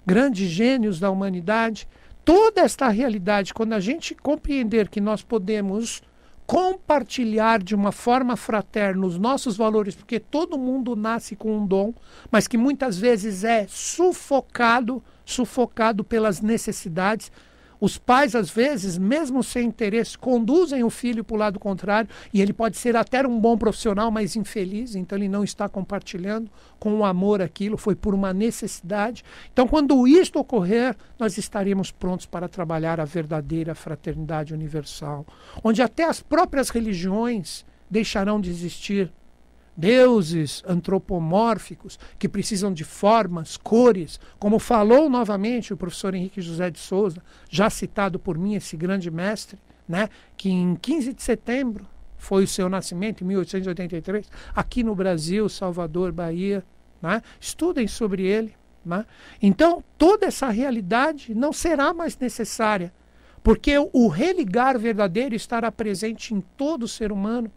Grandes 0.05 0.49
gênios 0.49 0.99
da 0.99 1.11
humanidade. 1.11 1.87
Toda 2.25 2.61
esta 2.61 2.87
realidade, 2.89 3.53
quando 3.53 3.73
a 3.73 3.79
gente 3.79 4.15
compreender 4.15 4.89
que 4.89 4.99
nós 4.99 5.21
podemos 5.21 6.01
compartilhar 6.47 7.61
de 7.61 7.75
uma 7.75 7.91
forma 7.91 8.37
fraterna 8.37 9.05
os 9.05 9.19
nossos 9.19 9.57
valores, 9.57 9.95
porque 9.95 10.17
todo 10.17 10.57
mundo 10.57 10.95
nasce 10.95 11.35
com 11.35 11.57
um 11.57 11.67
dom, 11.67 11.93
mas 12.31 12.47
que 12.47 12.57
muitas 12.57 12.97
vezes 12.97 13.43
é 13.43 13.65
sufocado, 13.67 15.03
sufocado 15.25 16.05
pelas 16.05 16.39
necessidades, 16.39 17.31
os 17.79 17.97
pais, 17.97 18.35
às 18.35 18.49
vezes, 18.49 18.97
mesmo 18.97 19.43
sem 19.43 19.67
interesse, 19.67 20.17
conduzem 20.17 20.83
o 20.83 20.89
filho 20.89 21.23
para 21.23 21.35
o 21.35 21.37
lado 21.37 21.59
contrário 21.59 22.09
e 22.33 22.41
ele 22.41 22.53
pode 22.53 22.77
ser 22.77 22.95
até 22.95 23.25
um 23.27 23.39
bom 23.39 23.57
profissional, 23.57 24.09
mas 24.09 24.35
infeliz, 24.35 24.95
então 24.95 25.17
ele 25.17 25.29
não 25.29 25.43
está 25.43 25.69
compartilhando 25.69 26.49
com 26.79 26.93
o 26.95 27.05
amor 27.05 27.41
aquilo, 27.41 27.77
foi 27.77 27.95
por 27.95 28.13
uma 28.13 28.33
necessidade. 28.33 29.23
Então, 29.51 29.67
quando 29.67 30.07
isto 30.07 30.39
ocorrer, 30.39 30.95
nós 31.19 31.37
estaremos 31.37 31.91
prontos 31.91 32.25
para 32.25 32.47
trabalhar 32.47 32.99
a 32.99 33.05
verdadeira 33.05 33.75
fraternidade 33.75 34.53
universal, 34.53 35.25
onde 35.63 35.81
até 35.81 36.03
as 36.03 36.21
próprias 36.21 36.69
religiões 36.69 37.65
deixarão 37.89 38.39
de 38.39 38.49
existir 38.49 39.11
deuses 39.77 40.63
antropomórficos 40.67 41.99
que 42.17 42.27
precisam 42.27 42.73
de 42.73 42.83
formas, 42.83 43.55
cores, 43.55 44.19
como 44.39 44.57
falou 44.57 45.07
novamente 45.07 45.71
o 45.71 45.77
professor 45.77 46.15
Henrique 46.15 46.41
José 46.41 46.71
de 46.71 46.79
Souza, 46.79 47.21
já 47.47 47.69
citado 47.69 48.17
por 48.17 48.37
mim, 48.37 48.55
esse 48.55 48.75
grande 48.75 49.11
mestre, 49.11 49.59
né, 49.87 50.09
que 50.35 50.49
em 50.49 50.75
15 50.75 51.13
de 51.13 51.21
setembro 51.21 51.85
foi 52.17 52.43
o 52.43 52.47
seu 52.47 52.67
nascimento, 52.67 53.23
em 53.23 53.27
1883, 53.27 54.29
aqui 54.55 54.83
no 54.83 54.95
Brasil, 54.95 55.47
Salvador, 55.47 56.11
Bahia. 56.11 56.65
Né? 56.99 57.21
Estudem 57.39 57.87
sobre 57.87 58.23
ele. 58.23 58.55
Né? 58.83 59.05
Então, 59.41 59.83
toda 59.97 60.25
essa 60.25 60.49
realidade 60.49 61.35
não 61.35 61.53
será 61.53 61.93
mais 61.93 62.17
necessária, 62.17 62.91
porque 63.43 63.75
o 63.93 64.07
religar 64.07 64.79
verdadeiro 64.79 65.35
estará 65.35 65.71
presente 65.71 66.33
em 66.33 66.41
todo 66.41 66.87
ser 66.87 67.11
humano 67.11 67.51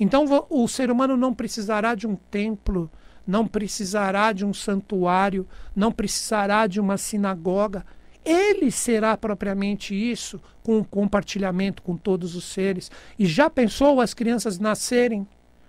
então 0.00 0.24
o 0.48 0.66
ser 0.66 0.90
humano 0.90 1.14
não 1.14 1.34
precisará 1.34 1.94
de 1.94 2.06
um 2.06 2.16
templo, 2.16 2.90
não 3.26 3.46
precisará 3.46 4.32
de 4.32 4.46
um 4.46 4.54
santuário, 4.54 5.46
não 5.76 5.92
precisará 5.92 6.66
de 6.66 6.80
uma 6.80 6.96
sinagoga. 6.96 7.84
Ele 8.24 8.70
será 8.70 9.16
propriamente 9.16 9.94
isso, 9.94 10.40
com 10.62 10.78
o 10.78 10.84
compartilhamento 10.84 11.82
com 11.82 11.96
todos 11.96 12.34
os 12.34 12.44
seres. 12.44 12.90
E 13.18 13.26
já 13.26 13.50
pensou 13.50 14.00
as 14.00 14.14
crianças 14.14 14.58
nascerem 14.58 15.26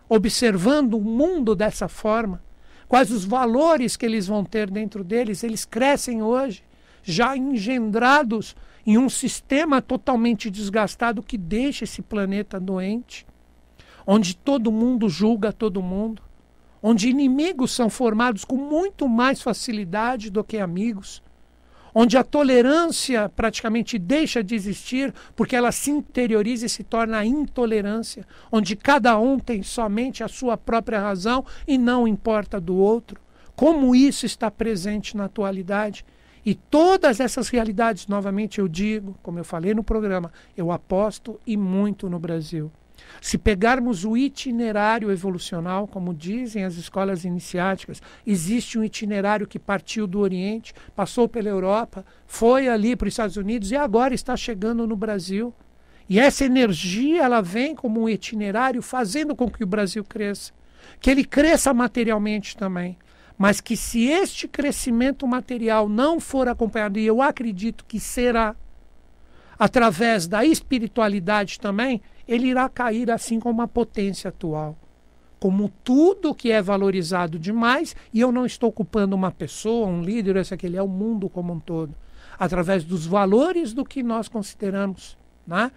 observando 0.10 0.96
o 0.96 1.02
mundo 1.02 1.56
dessa 1.56 1.88
forma? 1.88 2.42
Quais 2.88 3.12
os 3.12 3.24
valores 3.24 3.96
que 3.96 4.06
eles 4.06 4.28
vão 4.28 4.44
ter 4.44 4.70
dentro 4.70 5.04
deles? 5.04 5.44
Eles 5.44 5.64
crescem 5.64 6.22
hoje, 6.22 6.64
já 7.04 7.38
engendrados 7.38 8.56
em 8.86 8.98
um 8.98 9.08
sistema 9.08 9.82
totalmente 9.82 10.50
desgastado 10.50 11.24
que 11.24 11.38
deixa 11.38 11.86
esse 11.86 12.02
planeta 12.02 12.60
doente, 12.60 13.26
onde 14.06 14.36
todo 14.36 14.72
mundo 14.72 15.10
julga 15.10 15.52
todo 15.52 15.82
mundo, 15.82 16.22
onde 16.82 17.10
inimigos 17.10 17.72
são 17.72 17.90
formados 17.90 18.44
com 18.44 18.56
muito 18.56 19.08
mais 19.08 19.42
facilidade 19.42 20.30
do 20.30 20.44
que 20.44 20.58
amigos, 20.58 21.22
onde 21.94 22.18
a 22.18 22.24
tolerância 22.24 23.30
praticamente 23.30 24.00
deixa 24.00 24.44
de 24.44 24.56
existir 24.56 25.14
porque 25.36 25.56
ela 25.56 25.72
se 25.72 25.92
interioriza 25.92 26.66
e 26.66 26.70
se 26.70 26.84
torna 26.84 27.18
a 27.18 27.26
intolerância, 27.26 28.26
onde 28.52 28.76
cada 28.76 29.20
um 29.20 29.38
tem 29.38 29.62
somente 29.62 30.24
a 30.24 30.28
sua 30.28 30.58
própria 30.58 31.00
razão 31.00 31.46
e 31.68 31.78
não 31.78 32.08
importa 32.08 32.60
do 32.60 32.76
outro. 32.76 33.20
Como 33.56 33.96
isso 33.96 34.26
está 34.26 34.50
presente 34.50 35.16
na 35.16 35.26
atualidade? 35.26 36.06
E 36.44 36.56
todas 36.56 37.20
essas 37.20 37.50
realidades, 37.50 38.08
novamente 38.08 38.58
eu 38.58 38.68
digo, 38.68 39.16
como 39.22 39.38
eu 39.38 39.44
falei 39.44 39.76
no 39.76 39.84
programa, 39.84 40.32
eu 40.58 40.72
aposto 40.72 41.40
e 41.46 41.56
muito 41.56 42.10
no 42.10 42.18
Brasil. 42.18 42.72
Se 43.22 43.38
pegarmos 43.38 44.04
o 44.04 44.18
itinerário 44.18 45.12
evolucional, 45.12 45.88
como 45.88 46.14
dizem 46.14 46.64
as 46.64 46.76
escolas 46.76 47.24
iniciáticas, 47.24 48.02
existe 48.26 48.80
um 48.80 48.84
itinerário 48.84 49.48
que 49.48 49.60
partiu 49.60 50.08
do 50.08 50.20
Oriente, 50.20 50.74
passou 50.96 51.28
pela 51.28 51.50
Europa, 51.50 52.04
foi 52.26 52.68
ali 52.68 52.96
para 52.96 53.08
os 53.08 53.14
Estados 53.14 53.38
Unidos 53.38 53.72
e 53.72 53.76
agora 53.76 54.14
está 54.14 54.36
chegando 54.36 54.88
no 54.88 54.96
Brasil. 54.96 55.54
E 56.10 56.20
essa 56.20 56.44
energia 56.44 57.24
ela 57.24 57.42
vem 57.42 57.76
como 57.76 58.02
um 58.02 58.10
itinerário 58.10 58.82
fazendo 58.82 59.36
com 59.36 59.50
que 59.50 59.64
o 59.64 59.68
Brasil 59.68 60.04
cresça, 60.04 60.52
que 61.00 61.10
ele 61.10 61.24
cresça 61.24 61.74
materialmente 61.74 62.58
também. 62.58 62.98
Mas 63.38 63.62
que 63.62 63.78
se 63.78 64.06
este 64.06 64.48
crescimento 64.48 65.26
material 65.26 65.88
não 65.88 66.20
for 66.20 66.48
acompanhado, 66.48 67.00
e 67.00 67.06
eu 67.06 67.22
acredito 67.22 67.86
que 67.88 68.00
será, 68.00 68.56
através 69.62 70.26
da 70.26 70.44
espiritualidade 70.44 71.60
também, 71.60 72.02
ele 72.28 72.48
irá 72.48 72.68
cair 72.68 73.12
assim 73.12 73.40
como 73.40 73.62
a 73.62 73.68
potência 73.68 74.30
atual. 74.30 74.76
Como 75.40 75.72
tudo 75.84 76.34
que 76.34 76.52
é 76.52 76.60
valorizado 76.60 77.38
demais, 77.38 77.96
e 78.12 78.20
eu 78.20 78.32
não 78.32 78.44
estou 78.44 78.70
ocupando 78.70 79.16
uma 79.16 79.30
pessoa, 79.30 79.86
um 79.86 80.02
líder, 80.02 80.38
esse 80.38 80.52
aquele, 80.52 80.78
é 80.78 80.82
o 80.82 80.88
mundo 80.88 81.30
como 81.30 81.54
um 81.54 81.60
todo. 81.60 81.94
Através 82.40 82.84
dos 82.84 83.06
valores 83.06 83.72
do 83.72 83.86
que 83.86 84.02
nós 84.02 84.28
consideramos. 84.28 85.16
Né? 85.46 85.72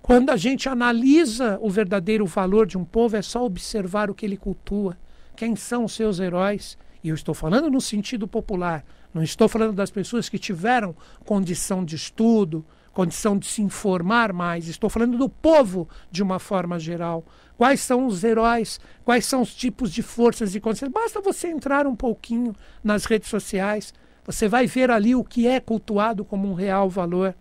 Quando 0.00 0.30
a 0.30 0.36
gente 0.36 0.68
analisa 0.68 1.58
o 1.60 1.68
verdadeiro 1.68 2.26
valor 2.26 2.64
de 2.64 2.78
um 2.78 2.84
povo, 2.84 3.16
é 3.16 3.22
só 3.22 3.44
observar 3.44 4.08
o 4.08 4.14
que 4.14 4.24
ele 4.24 4.36
cultua, 4.36 4.96
quem 5.34 5.56
são 5.56 5.86
os 5.86 5.94
seus 5.94 6.20
heróis. 6.20 6.78
E 7.02 7.08
eu 7.08 7.14
estou 7.16 7.34
falando 7.34 7.68
no 7.68 7.80
sentido 7.80 8.28
popular, 8.28 8.84
não 9.12 9.24
estou 9.24 9.48
falando 9.48 9.72
das 9.72 9.90
pessoas 9.90 10.28
que 10.28 10.38
tiveram 10.38 10.94
condição 11.24 11.84
de 11.84 11.96
estudo, 11.96 12.64
condição 12.96 13.36
de 13.36 13.46
se 13.46 13.60
informar 13.60 14.32
mais. 14.32 14.68
Estou 14.68 14.88
falando 14.88 15.18
do 15.18 15.28
povo 15.28 15.86
de 16.10 16.22
uma 16.22 16.38
forma 16.38 16.78
geral. 16.78 17.26
Quais 17.58 17.80
são 17.80 18.06
os 18.06 18.24
heróis? 18.24 18.80
Quais 19.04 19.26
são 19.26 19.42
os 19.42 19.54
tipos 19.54 19.92
de 19.92 20.02
forças 20.02 20.54
e 20.54 20.60
condições? 20.60 20.90
Basta 20.90 21.20
você 21.20 21.48
entrar 21.48 21.86
um 21.86 21.94
pouquinho 21.94 22.54
nas 22.82 23.04
redes 23.04 23.28
sociais. 23.28 23.92
Você 24.24 24.48
vai 24.48 24.66
ver 24.66 24.90
ali 24.90 25.14
o 25.14 25.22
que 25.22 25.46
é 25.46 25.60
cultuado 25.60 26.24
como 26.24 26.48
um 26.48 26.54
real 26.54 26.88
valor. 26.88 27.34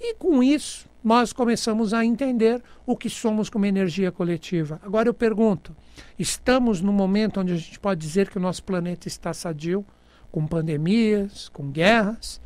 E 0.00 0.14
com 0.14 0.42
isso, 0.42 0.88
nós 1.04 1.30
começamos 1.30 1.92
a 1.92 2.02
entender 2.02 2.62
o 2.86 2.96
que 2.96 3.10
somos 3.10 3.50
como 3.50 3.66
energia 3.66 4.10
coletiva. 4.10 4.80
Agora 4.82 5.10
eu 5.10 5.14
pergunto: 5.14 5.76
estamos 6.18 6.80
no 6.80 6.90
momento 6.92 7.38
onde 7.38 7.52
a 7.52 7.56
gente 7.56 7.78
pode 7.78 8.00
dizer 8.00 8.30
que 8.30 8.38
o 8.38 8.40
nosso 8.40 8.64
planeta 8.64 9.08
está 9.08 9.34
sadio, 9.34 9.84
com 10.30 10.46
pandemias, 10.46 11.50
com 11.50 11.70
guerras? 11.70 12.40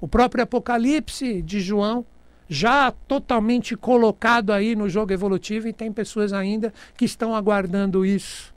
O 0.00 0.06
próprio 0.06 0.44
Apocalipse 0.44 1.42
de 1.42 1.60
João 1.60 2.06
já 2.52 2.92
totalmente 2.92 3.74
colocado 3.74 4.52
aí 4.52 4.76
no 4.76 4.86
jogo 4.86 5.10
evolutivo 5.10 5.66
e 5.66 5.72
tem 5.72 5.90
pessoas 5.90 6.34
ainda 6.34 6.72
que 6.98 7.06
estão 7.06 7.34
aguardando 7.34 8.04
isso. 8.04 8.54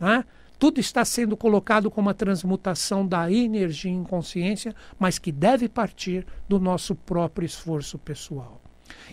Né? 0.00 0.24
Tudo 0.58 0.80
está 0.80 1.04
sendo 1.04 1.36
colocado 1.36 1.88
como 1.88 2.08
uma 2.08 2.14
transmutação 2.14 3.06
da 3.06 3.30
energia 3.30 3.92
em 3.92 4.02
consciência, 4.02 4.74
mas 4.98 5.16
que 5.16 5.30
deve 5.30 5.68
partir 5.68 6.26
do 6.48 6.58
nosso 6.58 6.96
próprio 6.96 7.46
esforço 7.46 7.96
pessoal. 7.98 8.60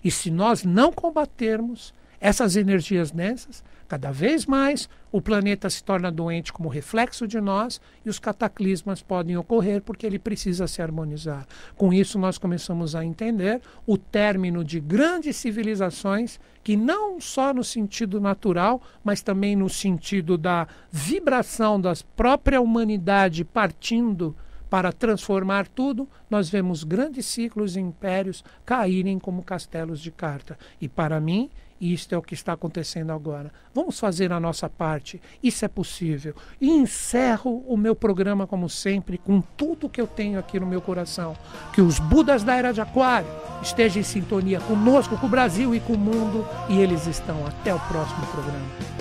E 0.03 0.09
se 0.09 0.31
nós 0.31 0.63
não 0.63 0.91
combatermos 0.91 1.93
essas 2.19 2.55
energias 2.55 3.11
densas, 3.11 3.63
Cada 3.87 4.11
vez 4.11 4.45
mais 4.45 4.89
o 5.11 5.21
planeta 5.21 5.69
se 5.69 5.83
torna 5.83 6.11
doente 6.11 6.51
como 6.51 6.69
reflexo 6.69 7.27
de 7.27 7.39
nós 7.39 7.79
e 8.05 8.09
os 8.09 8.17
cataclismas 8.19 9.01
podem 9.01 9.37
ocorrer 9.37 9.81
porque 9.81 10.05
ele 10.05 10.17
precisa 10.17 10.67
se 10.67 10.81
harmonizar. 10.81 11.45
Com 11.75 11.93
isso, 11.93 12.17
nós 12.17 12.37
começamos 12.37 12.95
a 12.95 13.05
entender 13.05 13.61
o 13.85 13.97
término 13.97 14.63
de 14.63 14.79
grandes 14.79 15.35
civilizações 15.35 16.39
que, 16.63 16.75
não 16.75 17.19
só 17.21 17.53
no 17.53 17.63
sentido 17.63 18.19
natural, 18.19 18.81
mas 19.03 19.21
também 19.21 19.55
no 19.55 19.69
sentido 19.69 20.37
da 20.37 20.67
vibração 20.91 21.79
da 21.79 21.93
própria 22.15 22.61
humanidade 22.61 23.43
partindo 23.43 24.35
para 24.73 24.91
transformar 24.91 25.67
tudo, 25.67 26.09
nós 26.27 26.49
vemos 26.49 26.83
grandes 26.83 27.27
ciclos 27.27 27.75
e 27.75 27.79
impérios 27.79 28.43
caírem 28.65 29.19
como 29.19 29.43
castelos 29.43 30.01
de 30.01 30.09
carta. 30.09 30.57
E 30.81 30.89
para 30.89 31.19
mim, 31.19 31.51
isto 31.79 32.13
é 32.13 32.17
o 32.17 32.21
que 32.21 32.33
está 32.33 32.53
acontecendo 32.53 33.11
agora. 33.11 33.51
Vamos 33.73 33.99
fazer 33.99 34.31
a 34.31 34.39
nossa 34.39 34.69
parte. 34.69 35.21
Isso 35.41 35.65
é 35.65 35.67
possível. 35.67 36.35
E 36.61 36.69
encerro 36.69 37.63
o 37.67 37.75
meu 37.75 37.95
programa, 37.95 38.47
como 38.47 38.69
sempre, 38.69 39.17
com 39.17 39.41
tudo 39.41 39.89
que 39.89 39.99
eu 39.99 40.07
tenho 40.07 40.39
aqui 40.39 40.59
no 40.59 40.65
meu 40.65 40.81
coração. 40.81 41.35
Que 41.73 41.81
os 41.81 41.99
Budas 41.99 42.43
da 42.43 42.55
Era 42.55 42.71
de 42.71 42.81
Aquário 42.81 43.27
estejam 43.61 44.01
em 44.01 44.03
sintonia 44.03 44.59
conosco, 44.61 45.17
com 45.17 45.27
o 45.27 45.29
Brasil 45.29 45.75
e 45.75 45.79
com 45.79 45.93
o 45.93 45.97
mundo. 45.97 46.45
E 46.69 46.79
eles 46.79 47.07
estão. 47.07 47.45
Até 47.45 47.73
o 47.73 47.79
próximo 47.79 48.25
programa. 48.27 48.92